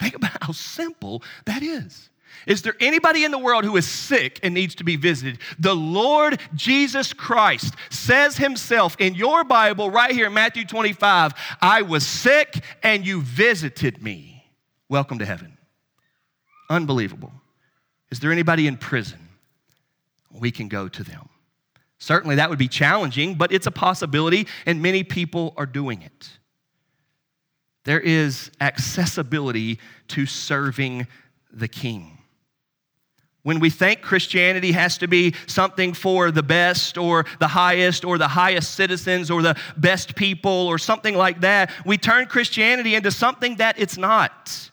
[0.00, 2.10] Think about how simple that is.
[2.46, 5.38] Is there anybody in the world who is sick and needs to be visited?
[5.58, 11.82] The Lord Jesus Christ says himself in your Bible, right here in Matthew 25, I
[11.82, 14.44] was sick and you visited me.
[14.88, 15.56] Welcome to heaven.
[16.68, 17.32] Unbelievable.
[18.10, 19.28] Is there anybody in prison?
[20.30, 21.28] We can go to them.
[22.04, 26.28] Certainly that would be challenging, but it's a possibility, and many people are doing it.
[27.84, 31.06] There is accessibility to serving
[31.50, 32.18] the king.
[33.42, 38.18] When we think Christianity has to be something for the best or the highest or
[38.18, 43.10] the highest citizens or the best people or something like that, we turn Christianity into
[43.10, 44.70] something that it's not.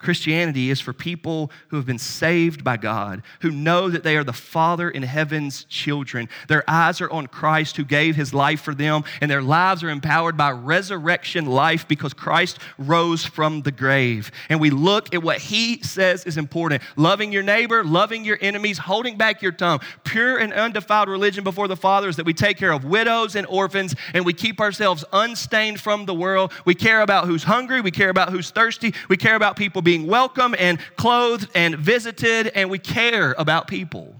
[0.00, 4.24] Christianity is for people who have been saved by God, who know that they are
[4.24, 6.28] the Father in heaven's children.
[6.48, 9.90] Their eyes are on Christ who gave his life for them, and their lives are
[9.90, 14.30] empowered by resurrection life because Christ rose from the grave.
[14.48, 18.78] And we look at what he says is important loving your neighbor, loving your enemies,
[18.78, 19.80] holding back your tongue.
[20.04, 23.46] Pure and undefiled religion before the Father is that we take care of widows and
[23.48, 26.52] orphans and we keep ourselves unstained from the world.
[26.64, 30.06] We care about who's hungry, we care about who's thirsty, we care about people being
[30.06, 34.14] welcome and clothed and visited, and we care about people.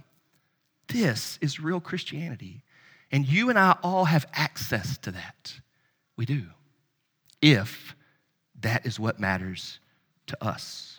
[0.88, 2.64] This is real Christianity.
[3.12, 5.61] And you and I all have access to that.
[6.16, 6.42] We do.
[7.40, 7.94] If
[8.62, 9.78] that is what matters
[10.26, 10.98] to us.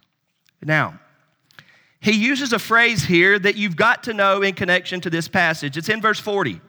[0.63, 1.01] Now,
[1.99, 5.75] he uses a phrase here that you've got to know in connection to this passage.
[5.75, 6.61] It's in verse 40.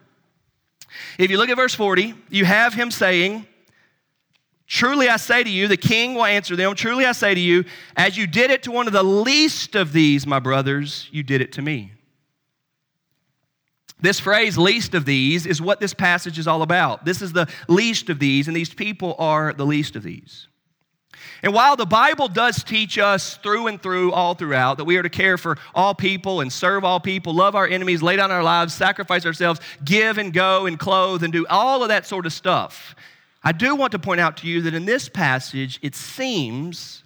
[1.19, 3.47] If you look at verse 40, you have him saying,
[4.67, 7.65] Truly I say to you, the king will answer them, Truly I say to you,
[7.97, 11.41] as you did it to one of the least of these, my brothers, you did
[11.41, 11.93] it to me.
[14.01, 17.05] This phrase, least of these, is what this passage is all about.
[17.05, 20.49] This is the least of these, and these people are the least of these.
[21.43, 25.03] And while the Bible does teach us through and through, all throughout, that we are
[25.03, 28.43] to care for all people and serve all people, love our enemies, lay down our
[28.43, 32.33] lives, sacrifice ourselves, give and go and clothe and do all of that sort of
[32.33, 32.97] stuff,
[33.45, 37.03] I do want to point out to you that in this passage, it seems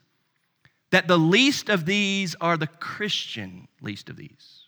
[0.91, 4.62] that the least of these are the Christian least of these.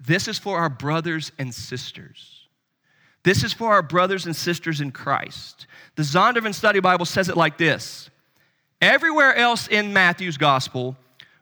[0.00, 2.48] This is for our brothers and sisters.
[3.22, 5.66] This is for our brothers and sisters in Christ.
[5.96, 8.10] The Zondervan Study Bible says it like this
[8.80, 10.96] Everywhere else in Matthew's gospel,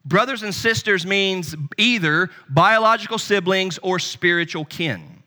[0.05, 5.22] brothers and sisters means either biological siblings or spiritual kin.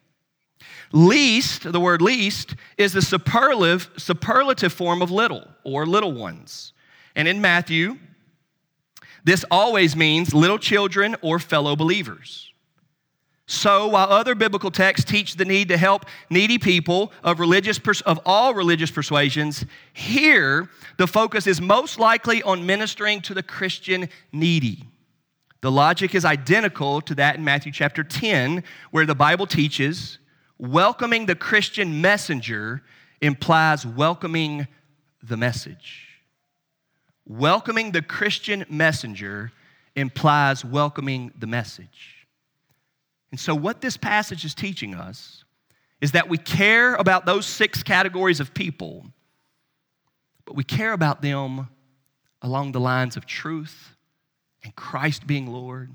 [0.96, 6.72] Least, the word least, is the superlative, superlative form of little or little ones.
[7.18, 7.98] And in Matthew,
[9.26, 12.54] this always means little children or fellow believers.
[13.46, 18.02] So, while other biblical texts teach the need to help needy people of, religious pers-
[18.02, 24.08] of all religious persuasions, here the focus is most likely on ministering to the Christian
[24.32, 24.86] needy.
[25.60, 30.20] The logic is identical to that in Matthew chapter 10, where the Bible teaches
[30.58, 32.82] welcoming the Christian messenger
[33.22, 34.68] implies welcoming
[35.24, 36.08] the message.
[37.28, 39.52] Welcoming the Christian messenger
[39.96, 42.28] implies welcoming the message.
[43.32, 45.44] And so, what this passage is teaching us
[46.02, 49.06] is that we care about those six categories of people,
[50.46, 51.68] but we care about them
[52.42, 53.96] along the lines of truth
[54.64, 55.92] and Christ being Lord,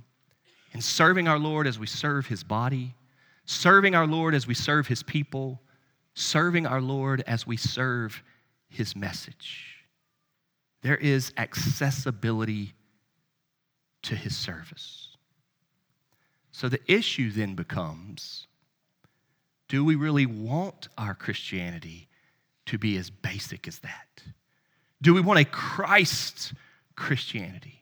[0.73, 2.95] and serving our Lord as we serve His body,
[3.51, 5.61] serving our Lord as we serve His people,
[6.15, 8.23] serving our Lord as we serve
[8.69, 9.85] His message.
[10.83, 12.75] There is accessibility
[14.03, 15.17] to His service.
[16.53, 18.47] So the issue then becomes
[19.69, 22.09] do we really want our Christianity
[22.67, 24.23] to be as basic as that?
[25.01, 26.55] Do we want a Christ
[26.97, 27.81] Christianity?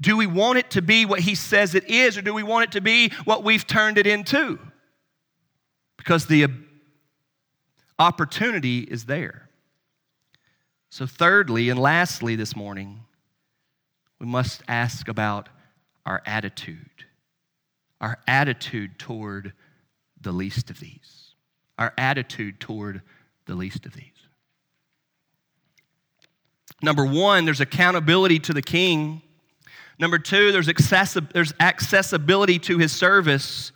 [0.00, 2.64] Do we want it to be what he says it is, or do we want
[2.64, 4.60] it to be what we've turned it into?
[6.02, 6.48] Because the
[7.98, 9.48] opportunity is there.
[10.90, 13.04] So, thirdly and lastly, this morning,
[14.18, 15.48] we must ask about
[16.04, 17.04] our attitude
[18.02, 19.52] our attitude toward
[20.20, 21.34] the least of these.
[21.78, 23.00] Our attitude toward
[23.46, 24.06] the least of these.
[26.82, 29.22] Number one, there's accountability to the king.
[30.00, 33.70] Number two, there's, accessi- there's accessibility to his service.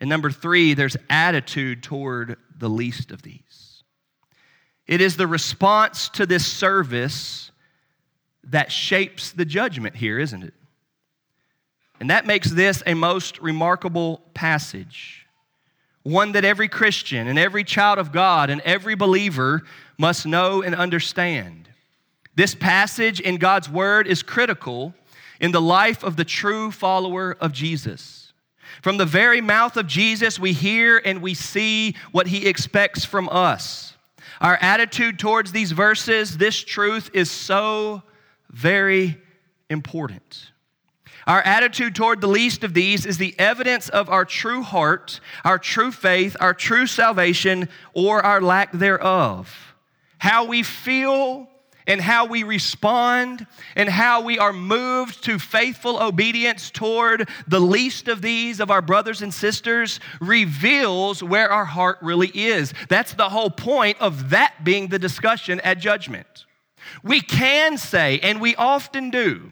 [0.00, 3.82] And number three, there's attitude toward the least of these.
[4.86, 7.50] It is the response to this service
[8.44, 10.54] that shapes the judgment here, isn't it?
[12.00, 15.26] And that makes this a most remarkable passage.
[16.04, 19.64] One that every Christian and every child of God and every believer
[19.98, 21.68] must know and understand.
[22.34, 24.94] This passage in God's Word is critical
[25.40, 28.17] in the life of the true follower of Jesus.
[28.82, 33.28] From the very mouth of Jesus, we hear and we see what He expects from
[33.28, 33.96] us.
[34.40, 38.02] Our attitude towards these verses, this truth is so
[38.50, 39.18] very
[39.68, 40.52] important.
[41.26, 45.58] Our attitude toward the least of these is the evidence of our true heart, our
[45.58, 49.74] true faith, our true salvation, or our lack thereof.
[50.16, 51.48] How we feel
[51.88, 58.06] and how we respond and how we are moved to faithful obedience toward the least
[58.06, 62.74] of these of our brothers and sisters reveals where our heart really is.
[62.88, 66.44] That's the whole point of that being the discussion at judgment.
[67.02, 69.50] We can say, and we often do,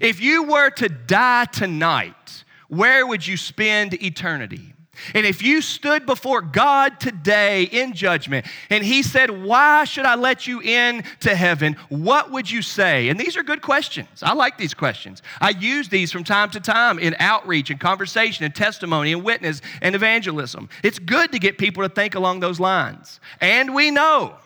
[0.00, 4.71] if you were to die tonight, where would you spend eternity?
[5.14, 10.14] And if you stood before God today in judgment and He said, Why should I
[10.14, 11.76] let you in to heaven?
[11.88, 13.08] What would you say?
[13.08, 14.22] And these are good questions.
[14.22, 15.22] I like these questions.
[15.40, 19.60] I use these from time to time in outreach and conversation and testimony and witness
[19.80, 20.68] and evangelism.
[20.82, 23.20] It's good to get people to think along those lines.
[23.40, 24.36] And we know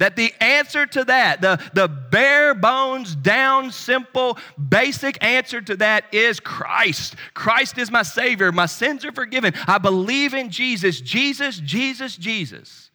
[0.00, 6.12] that the answer to that, the, the bare bones, down, simple, basic answer to that
[6.12, 7.14] is Christ.
[7.34, 8.50] Christ is my Savior.
[8.50, 9.52] My sins are forgiven.
[9.68, 11.02] I believe in Jesus.
[11.02, 12.90] Jesus, Jesus, Jesus.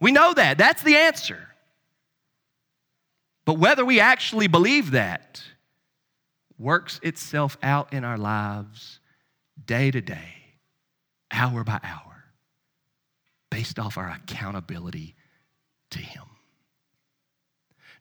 [0.00, 0.56] We know that.
[0.56, 1.48] That's the answer.
[3.44, 5.42] But whether we actually believe that
[6.56, 9.00] works itself out in our lives
[9.66, 10.34] day to day,
[11.32, 12.24] hour by hour,
[13.50, 15.16] based off our accountability
[15.90, 16.22] to Him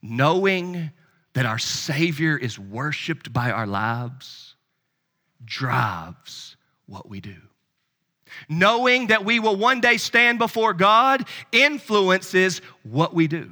[0.03, 0.91] knowing
[1.33, 4.55] that our Savior is worshiped by our lives
[5.43, 7.37] drives what we do.
[8.49, 13.51] Knowing that we will one day stand before God influences what we do.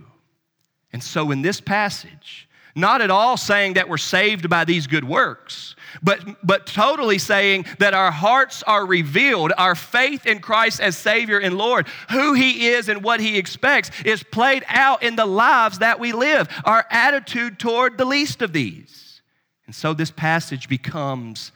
[0.92, 5.04] And so, in this passage, not at all saying that we're saved by these good
[5.04, 9.52] works, but, but totally saying that our hearts are revealed.
[9.58, 13.92] Our faith in Christ as Savior and Lord, who He is and what He expects,
[14.06, 18.54] is played out in the lives that we live, our attitude toward the least of
[18.54, 19.22] these.
[19.66, 21.52] And so this passage becomes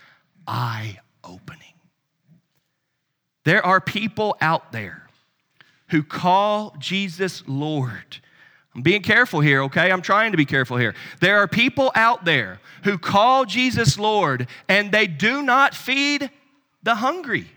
[0.48, 1.62] eye opening.
[3.44, 5.08] There are people out there
[5.90, 8.20] who call Jesus Lord
[8.76, 9.90] I'm being careful here, okay?
[9.90, 10.96] I'm trying to be careful here.
[11.22, 16.30] There are people out there who call Jesus Lord and they do not feed
[16.84, 17.50] the hungry,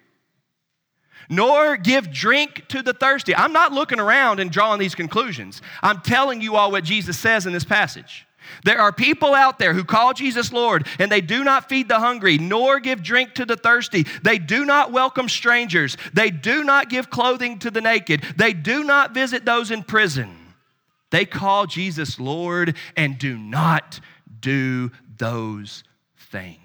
[1.29, 3.35] nor give drink to the thirsty.
[3.35, 5.61] I'm not looking around and drawing these conclusions.
[5.83, 8.25] I'm telling you all what Jesus says in this passage.
[8.65, 11.99] There are people out there who call Jesus Lord and they do not feed the
[11.99, 14.07] hungry, nor give drink to the thirsty.
[14.23, 15.97] They do not welcome strangers.
[16.15, 18.23] They do not give clothing to the naked.
[18.37, 20.38] They do not visit those in prison.
[21.11, 24.01] They call Jesus Lord and do not
[24.41, 25.85] do those
[26.31, 26.59] things.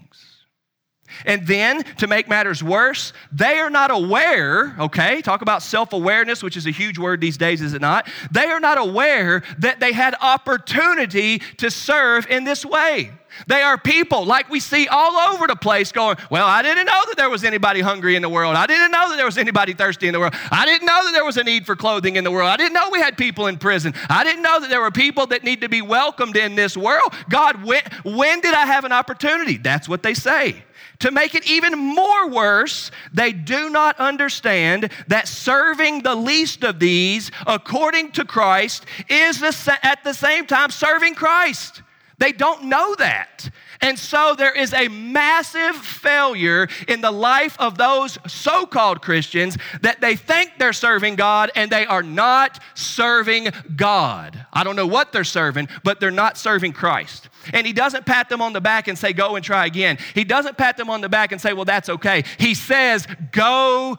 [1.25, 5.21] And then, to make matters worse, they are not aware, okay?
[5.21, 8.07] Talk about self awareness, which is a huge word these days, is it not?
[8.31, 13.11] They are not aware that they had opportunity to serve in this way.
[13.47, 17.01] They are people like we see all over the place going, Well, I didn't know
[17.07, 18.55] that there was anybody hungry in the world.
[18.55, 20.33] I didn't know that there was anybody thirsty in the world.
[20.51, 22.49] I didn't know that there was a need for clothing in the world.
[22.49, 23.93] I didn't know we had people in prison.
[24.09, 27.13] I didn't know that there were people that need to be welcomed in this world.
[27.29, 29.57] God, when, when did I have an opportunity?
[29.57, 30.63] That's what they say.
[30.99, 36.79] To make it even more worse, they do not understand that serving the least of
[36.79, 39.43] these, according to Christ, is
[39.83, 41.81] at the same time serving Christ.
[42.23, 43.49] They don't know that.
[43.81, 49.57] And so there is a massive failure in the life of those so called Christians
[49.81, 54.45] that they think they're serving God and they are not serving God.
[54.53, 57.27] I don't know what they're serving, but they're not serving Christ.
[57.51, 59.97] And he doesn't pat them on the back and say, go and try again.
[60.15, 62.23] He doesn't pat them on the back and say, well, that's okay.
[62.39, 63.97] He says, go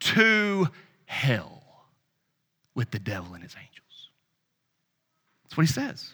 [0.00, 0.68] to
[1.06, 1.62] hell
[2.74, 4.10] with the devil and his angels.
[5.44, 6.12] That's what he says.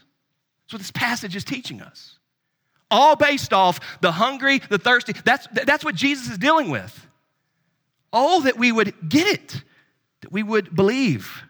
[0.68, 2.18] That's what this passage is teaching us.
[2.90, 5.14] All based off the hungry, the thirsty.
[5.24, 7.06] That's, that's what Jesus is dealing with.
[8.12, 9.62] Oh, that we would get it,
[10.20, 11.42] that we would believe.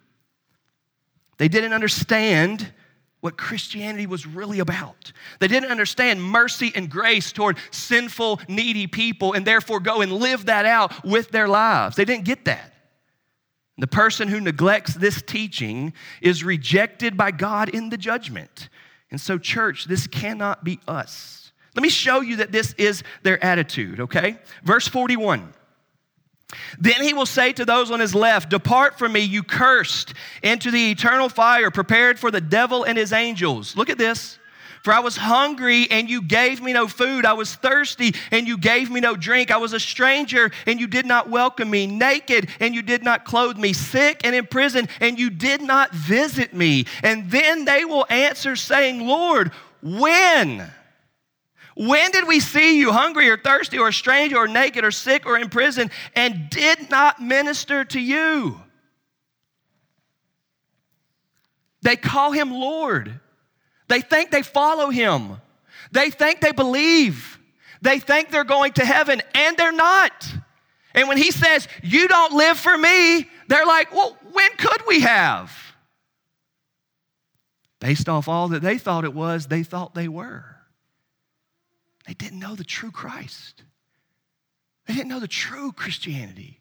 [1.39, 2.73] They didn't understand
[3.19, 5.13] what Christianity was really about.
[5.41, 10.47] They didn't understand mercy and grace toward sinful, needy people and therefore go and live
[10.47, 11.97] that out with their lives.
[11.97, 12.73] They didn't get that.
[13.79, 15.93] The person who neglects this teaching
[16.23, 18.69] is rejected by God in the judgment.
[19.11, 21.53] And so, church, this cannot be us.
[21.75, 24.39] Let me show you that this is their attitude, okay?
[24.65, 25.53] Verse 41.
[26.79, 30.71] Then he will say to those on his left, Depart from me, you cursed, into
[30.71, 33.77] the eternal fire prepared for the devil and his angels.
[33.77, 34.39] Look at this.
[34.83, 37.25] For I was hungry and you gave me no food.
[37.25, 39.51] I was thirsty and you gave me no drink.
[39.51, 41.87] I was a stranger and you did not welcome me.
[41.87, 43.73] Naked and you did not clothe me.
[43.73, 46.87] Sick and in prison and you did not visit me.
[47.03, 49.53] And then they will answer, saying, Lord,
[49.83, 50.71] when?
[51.75, 55.27] When did we see you hungry or thirsty or a stranger or naked or sick
[55.27, 58.61] or in prison and did not minister to you?
[61.83, 63.21] They call him Lord.
[63.89, 65.39] They think they follow him.
[65.93, 67.39] They think they believe.
[67.81, 70.27] They think they're going to heaven, and they're not.
[70.95, 75.01] And when he says, You don't live for me, they're like, Well, when could we
[75.01, 75.57] have?
[77.81, 80.45] Based off all that they thought it was, they thought they were.
[82.07, 83.63] They didn't know the true Christ.
[84.87, 86.61] They didn't know the true Christianity.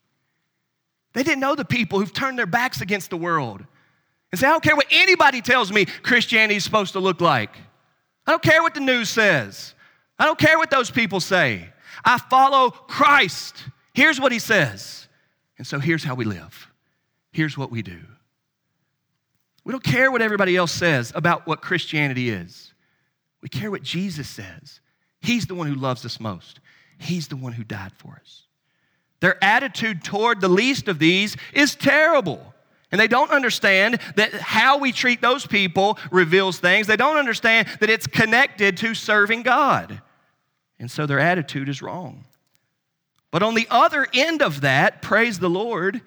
[1.13, 3.65] They didn't know the people who've turned their backs against the world
[4.31, 7.55] and say, I don't care what anybody tells me Christianity is supposed to look like.
[8.25, 9.73] I don't care what the news says.
[10.19, 11.69] I don't care what those people say.
[12.03, 13.55] I follow Christ.
[13.93, 15.07] Here's what he says.
[15.57, 16.67] And so here's how we live.
[17.31, 17.99] Here's what we do.
[19.63, 22.73] We don't care what everybody else says about what Christianity is.
[23.41, 24.79] We care what Jesus says.
[25.21, 26.59] He's the one who loves us most.
[26.97, 28.43] He's the one who died for us.
[29.19, 32.53] Their attitude toward the least of these is terrible.
[32.91, 36.87] And they don't understand that how we treat those people reveals things.
[36.87, 40.01] They don't understand that it's connected to serving God.
[40.79, 42.25] And so their attitude is wrong.
[43.29, 46.01] But on the other end of that, praise the Lord,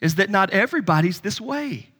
[0.00, 1.90] is that not everybody's this way.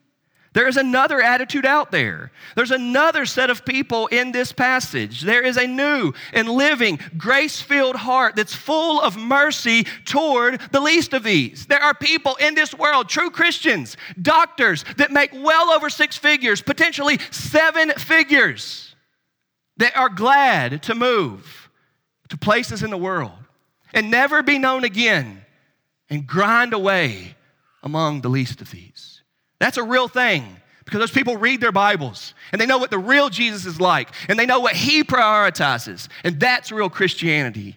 [0.53, 2.33] There is another attitude out there.
[2.57, 5.21] There's another set of people in this passage.
[5.21, 10.81] There is a new and living, grace filled heart that's full of mercy toward the
[10.81, 11.67] least of these.
[11.67, 16.61] There are people in this world, true Christians, doctors that make well over six figures,
[16.61, 18.97] potentially seven figures,
[19.77, 21.71] that are glad to move
[22.29, 23.33] to places in the world
[23.95, 25.43] and never be known again
[26.09, 27.37] and grind away
[27.83, 29.10] among the least of these.
[29.61, 32.99] That's a real thing because those people read their Bibles and they know what the
[32.99, 36.09] real Jesus is like and they know what he prioritizes.
[36.25, 37.77] And that's real Christianity.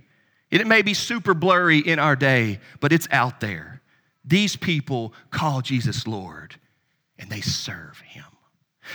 [0.50, 3.82] It may be super blurry in our day, but it's out there.
[4.26, 6.56] These people call Jesus Lord
[7.20, 8.24] and they serve him.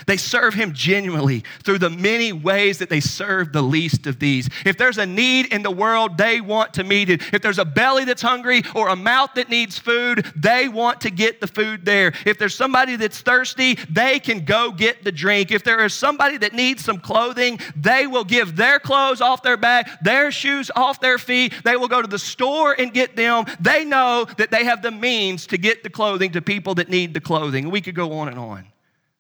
[0.07, 4.49] They serve him genuinely through the many ways that they serve the least of these.
[4.65, 7.23] If there's a need in the world, they want to meet it.
[7.33, 11.11] If there's a belly that's hungry or a mouth that needs food, they want to
[11.11, 12.13] get the food there.
[12.27, 15.51] If there's somebody that's thirsty, they can go get the drink.
[15.51, 19.57] If there is somebody that needs some clothing, they will give their clothes off their
[19.57, 21.53] back, their shoes off their feet.
[21.65, 23.45] They will go to the store and get them.
[23.61, 27.15] They know that they have the means to get the clothing to people that need
[27.15, 27.71] the clothing.
[27.71, 28.67] We could go on and on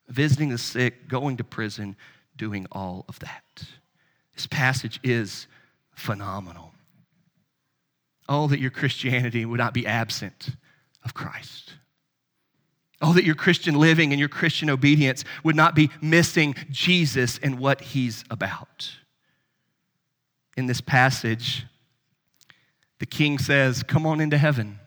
[0.09, 1.97] visiting the sick, going to prison,
[2.37, 3.65] doing all of that.
[4.35, 5.47] This passage is
[5.95, 6.73] phenomenal.
[8.29, 10.51] Oh, that your Christianity would not be absent
[11.05, 11.75] of Christ.
[13.01, 17.59] Oh, that your Christian living and your Christian obedience would not be missing Jesus and
[17.59, 18.91] what he's about.
[20.57, 21.65] In this passage,
[22.99, 24.81] the king says, Come on into heaven.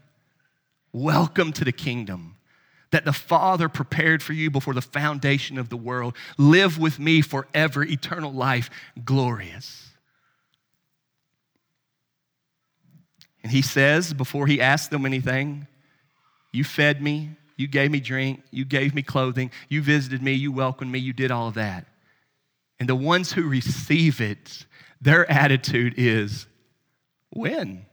[0.92, 2.36] Welcome to the kingdom
[2.92, 6.16] that the Father prepared for you before the foundation of the world.
[6.38, 8.70] Live with me forever, eternal life,
[9.04, 9.89] glorious.
[13.44, 15.68] And he says, before he asks them anything,
[16.52, 20.52] You fed me, you gave me drink, you gave me clothing, you visited me, you
[20.52, 21.88] welcomed me, you did all of that.
[22.80, 24.66] And the ones who receive it,
[25.00, 26.46] their attitude is,
[27.32, 27.86] When?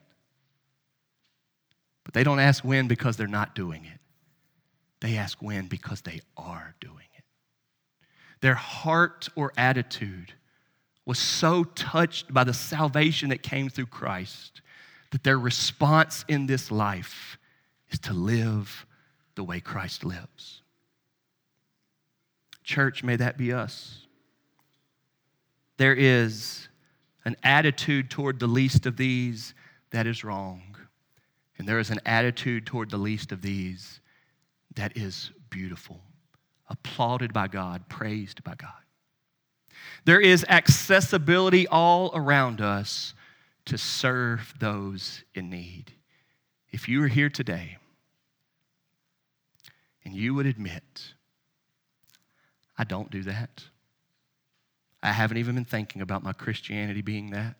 [2.04, 3.97] But they don't ask when because they're not doing it.
[5.00, 7.24] They ask when because they are doing it.
[8.40, 10.32] Their heart or attitude
[11.04, 14.60] was so touched by the salvation that came through Christ
[15.10, 17.38] that their response in this life
[17.90, 18.86] is to live
[19.34, 20.62] the way Christ lives.
[22.62, 24.06] Church, may that be us.
[25.78, 26.68] There is
[27.24, 29.54] an attitude toward the least of these
[29.90, 30.76] that is wrong,
[31.56, 34.00] and there is an attitude toward the least of these
[34.78, 36.00] that is beautiful,
[36.68, 38.70] applauded by God, praised by God.
[40.04, 43.12] There is accessibility all around us
[43.66, 45.92] to serve those in need.
[46.70, 47.78] If you are here today
[50.04, 51.14] and you would admit,
[52.78, 53.64] I don't do that,
[55.02, 57.56] I haven't even been thinking about my Christianity being that.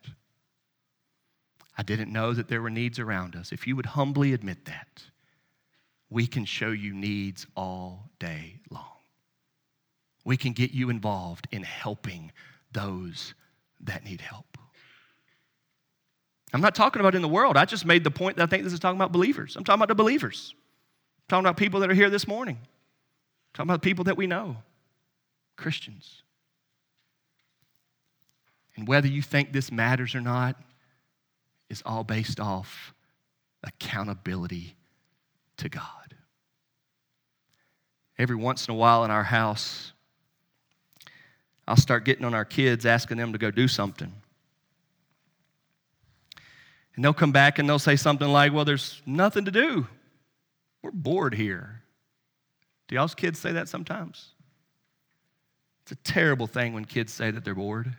[1.77, 3.53] I didn't know that there were needs around us.
[3.53, 5.03] If you would humbly admit that,
[6.11, 8.84] we can show you needs all day long.
[10.24, 12.32] We can get you involved in helping
[12.72, 13.34] those
[13.80, 14.59] that need help.
[16.52, 17.56] I'm not talking about in the world.
[17.56, 19.54] I just made the point that I think this is talking about believers.
[19.56, 20.54] I'm talking about the believers.
[20.56, 22.56] I'm talking about people that are here this morning.
[22.56, 24.56] I'm talking about people that we know,
[25.56, 26.22] Christians.
[28.76, 30.56] And whether you think this matters or not
[31.68, 32.94] is all based off
[33.62, 34.74] accountability
[35.59, 35.84] to God.
[38.18, 39.92] Every once in a while in our house,
[41.66, 44.12] I'll start getting on our kids, asking them to go do something.
[46.96, 49.86] And they'll come back and they'll say something like, Well, there's nothing to do.
[50.82, 51.82] We're bored here.
[52.88, 54.30] Do y'all's kids say that sometimes?
[55.82, 57.94] It's a terrible thing when kids say that they're bored.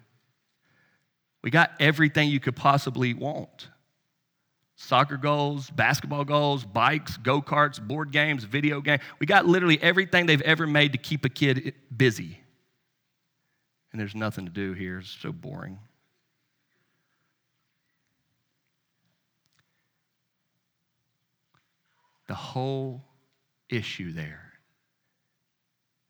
[1.42, 3.70] We got everything you could possibly want
[4.82, 9.02] soccer goals, basketball goals, bikes, go karts, board games, video games.
[9.20, 12.40] We got literally everything they've ever made to keep a kid busy.
[13.92, 15.00] And there's nothing to do here.
[15.00, 15.80] It's so boring.
[22.28, 23.04] The whole
[23.68, 24.54] issue there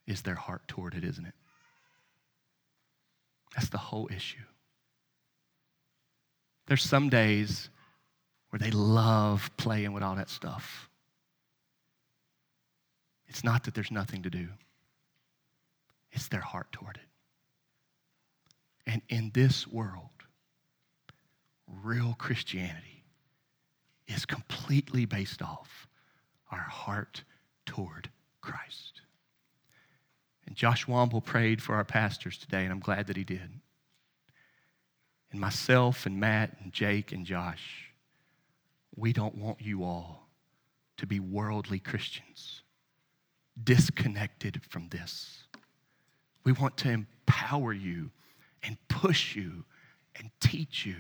[0.06, 1.34] is their heart toward it, isn't it?
[3.56, 4.38] That's the whole issue.
[6.68, 7.70] There's some days
[8.50, 10.90] where they love playing with all that stuff.
[13.28, 14.48] It's not that there's nothing to do,
[16.12, 18.92] it's their heart toward it.
[18.92, 20.10] And in this world,
[21.84, 23.04] real Christianity
[24.08, 25.88] is completely based off
[26.52, 27.24] our heart
[27.68, 28.10] toward
[28.42, 29.02] Christ.
[30.48, 33.52] And Josh Womble prayed for our pastors today, and I'm glad that he did.
[35.32, 37.89] And myself and Matt and Jake and Josh
[38.96, 40.28] we don't want you all
[40.98, 42.62] to be worldly Christians,
[43.64, 45.44] disconnected from this.
[46.44, 48.12] We want to empower you
[48.64, 49.64] and push you
[50.16, 50.96] and teach you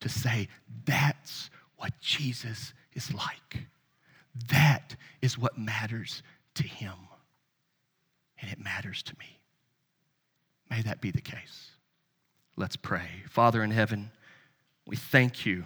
[0.00, 0.48] to say,
[0.84, 3.66] that's what Jesus is like.
[4.48, 6.22] That is what matters
[6.54, 6.94] to him.
[8.40, 9.40] And it matters to me.
[10.68, 11.70] May that be the case.
[12.56, 13.08] Let's pray.
[13.28, 14.10] Father in heaven,
[14.86, 15.64] we thank you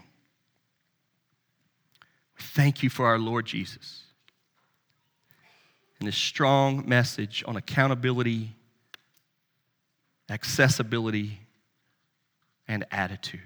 [2.40, 4.02] Thank you for our Lord Jesus
[5.98, 8.56] and his strong message on accountability
[10.30, 11.40] accessibility,
[12.68, 13.40] and attitude.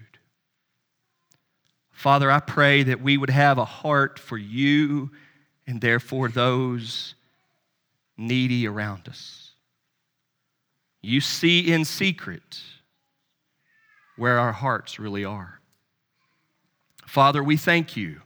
[1.91, 5.11] Father, I pray that we would have a heart for you
[5.67, 7.15] and therefore those
[8.19, 9.53] needy around us.
[11.01, 12.61] You see in secret
[14.17, 15.61] where our hearts really are.
[17.07, 18.21] Father, we thank you.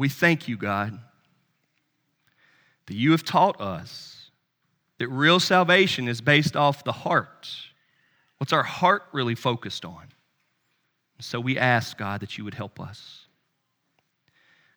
[0.00, 0.98] We thank you, God,
[2.86, 4.30] that you have taught us
[4.96, 7.46] that real salvation is based off the heart.
[8.38, 10.06] What's our heart really focused on?
[11.18, 13.26] So we ask, God, that you would help us.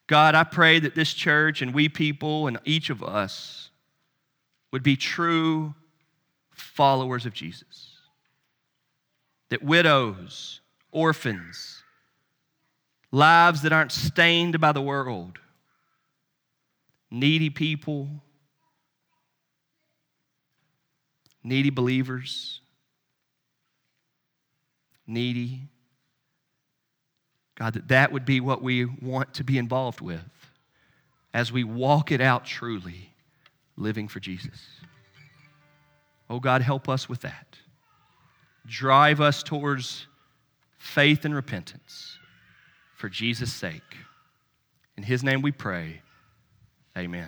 [0.07, 3.69] God, I pray that this church and we people and each of us
[4.73, 5.73] would be true
[6.51, 7.95] followers of Jesus.
[9.51, 10.59] That widows,
[10.91, 11.72] orphans,
[13.13, 15.37] lives that aren't stained by the world,
[17.11, 18.09] needy people,
[21.43, 22.59] needy believers,
[25.05, 25.61] needy
[27.55, 30.21] God, that that would be what we want to be involved with
[31.35, 33.13] as we walk it out truly,
[33.77, 34.59] living for Jesus.
[36.31, 37.57] Oh, God, help us with that.
[38.65, 40.07] Drive us towards
[40.79, 42.12] faith and repentance
[43.03, 43.97] for Jesus' sake.
[44.95, 45.99] In His name we pray.
[46.97, 47.27] Amen.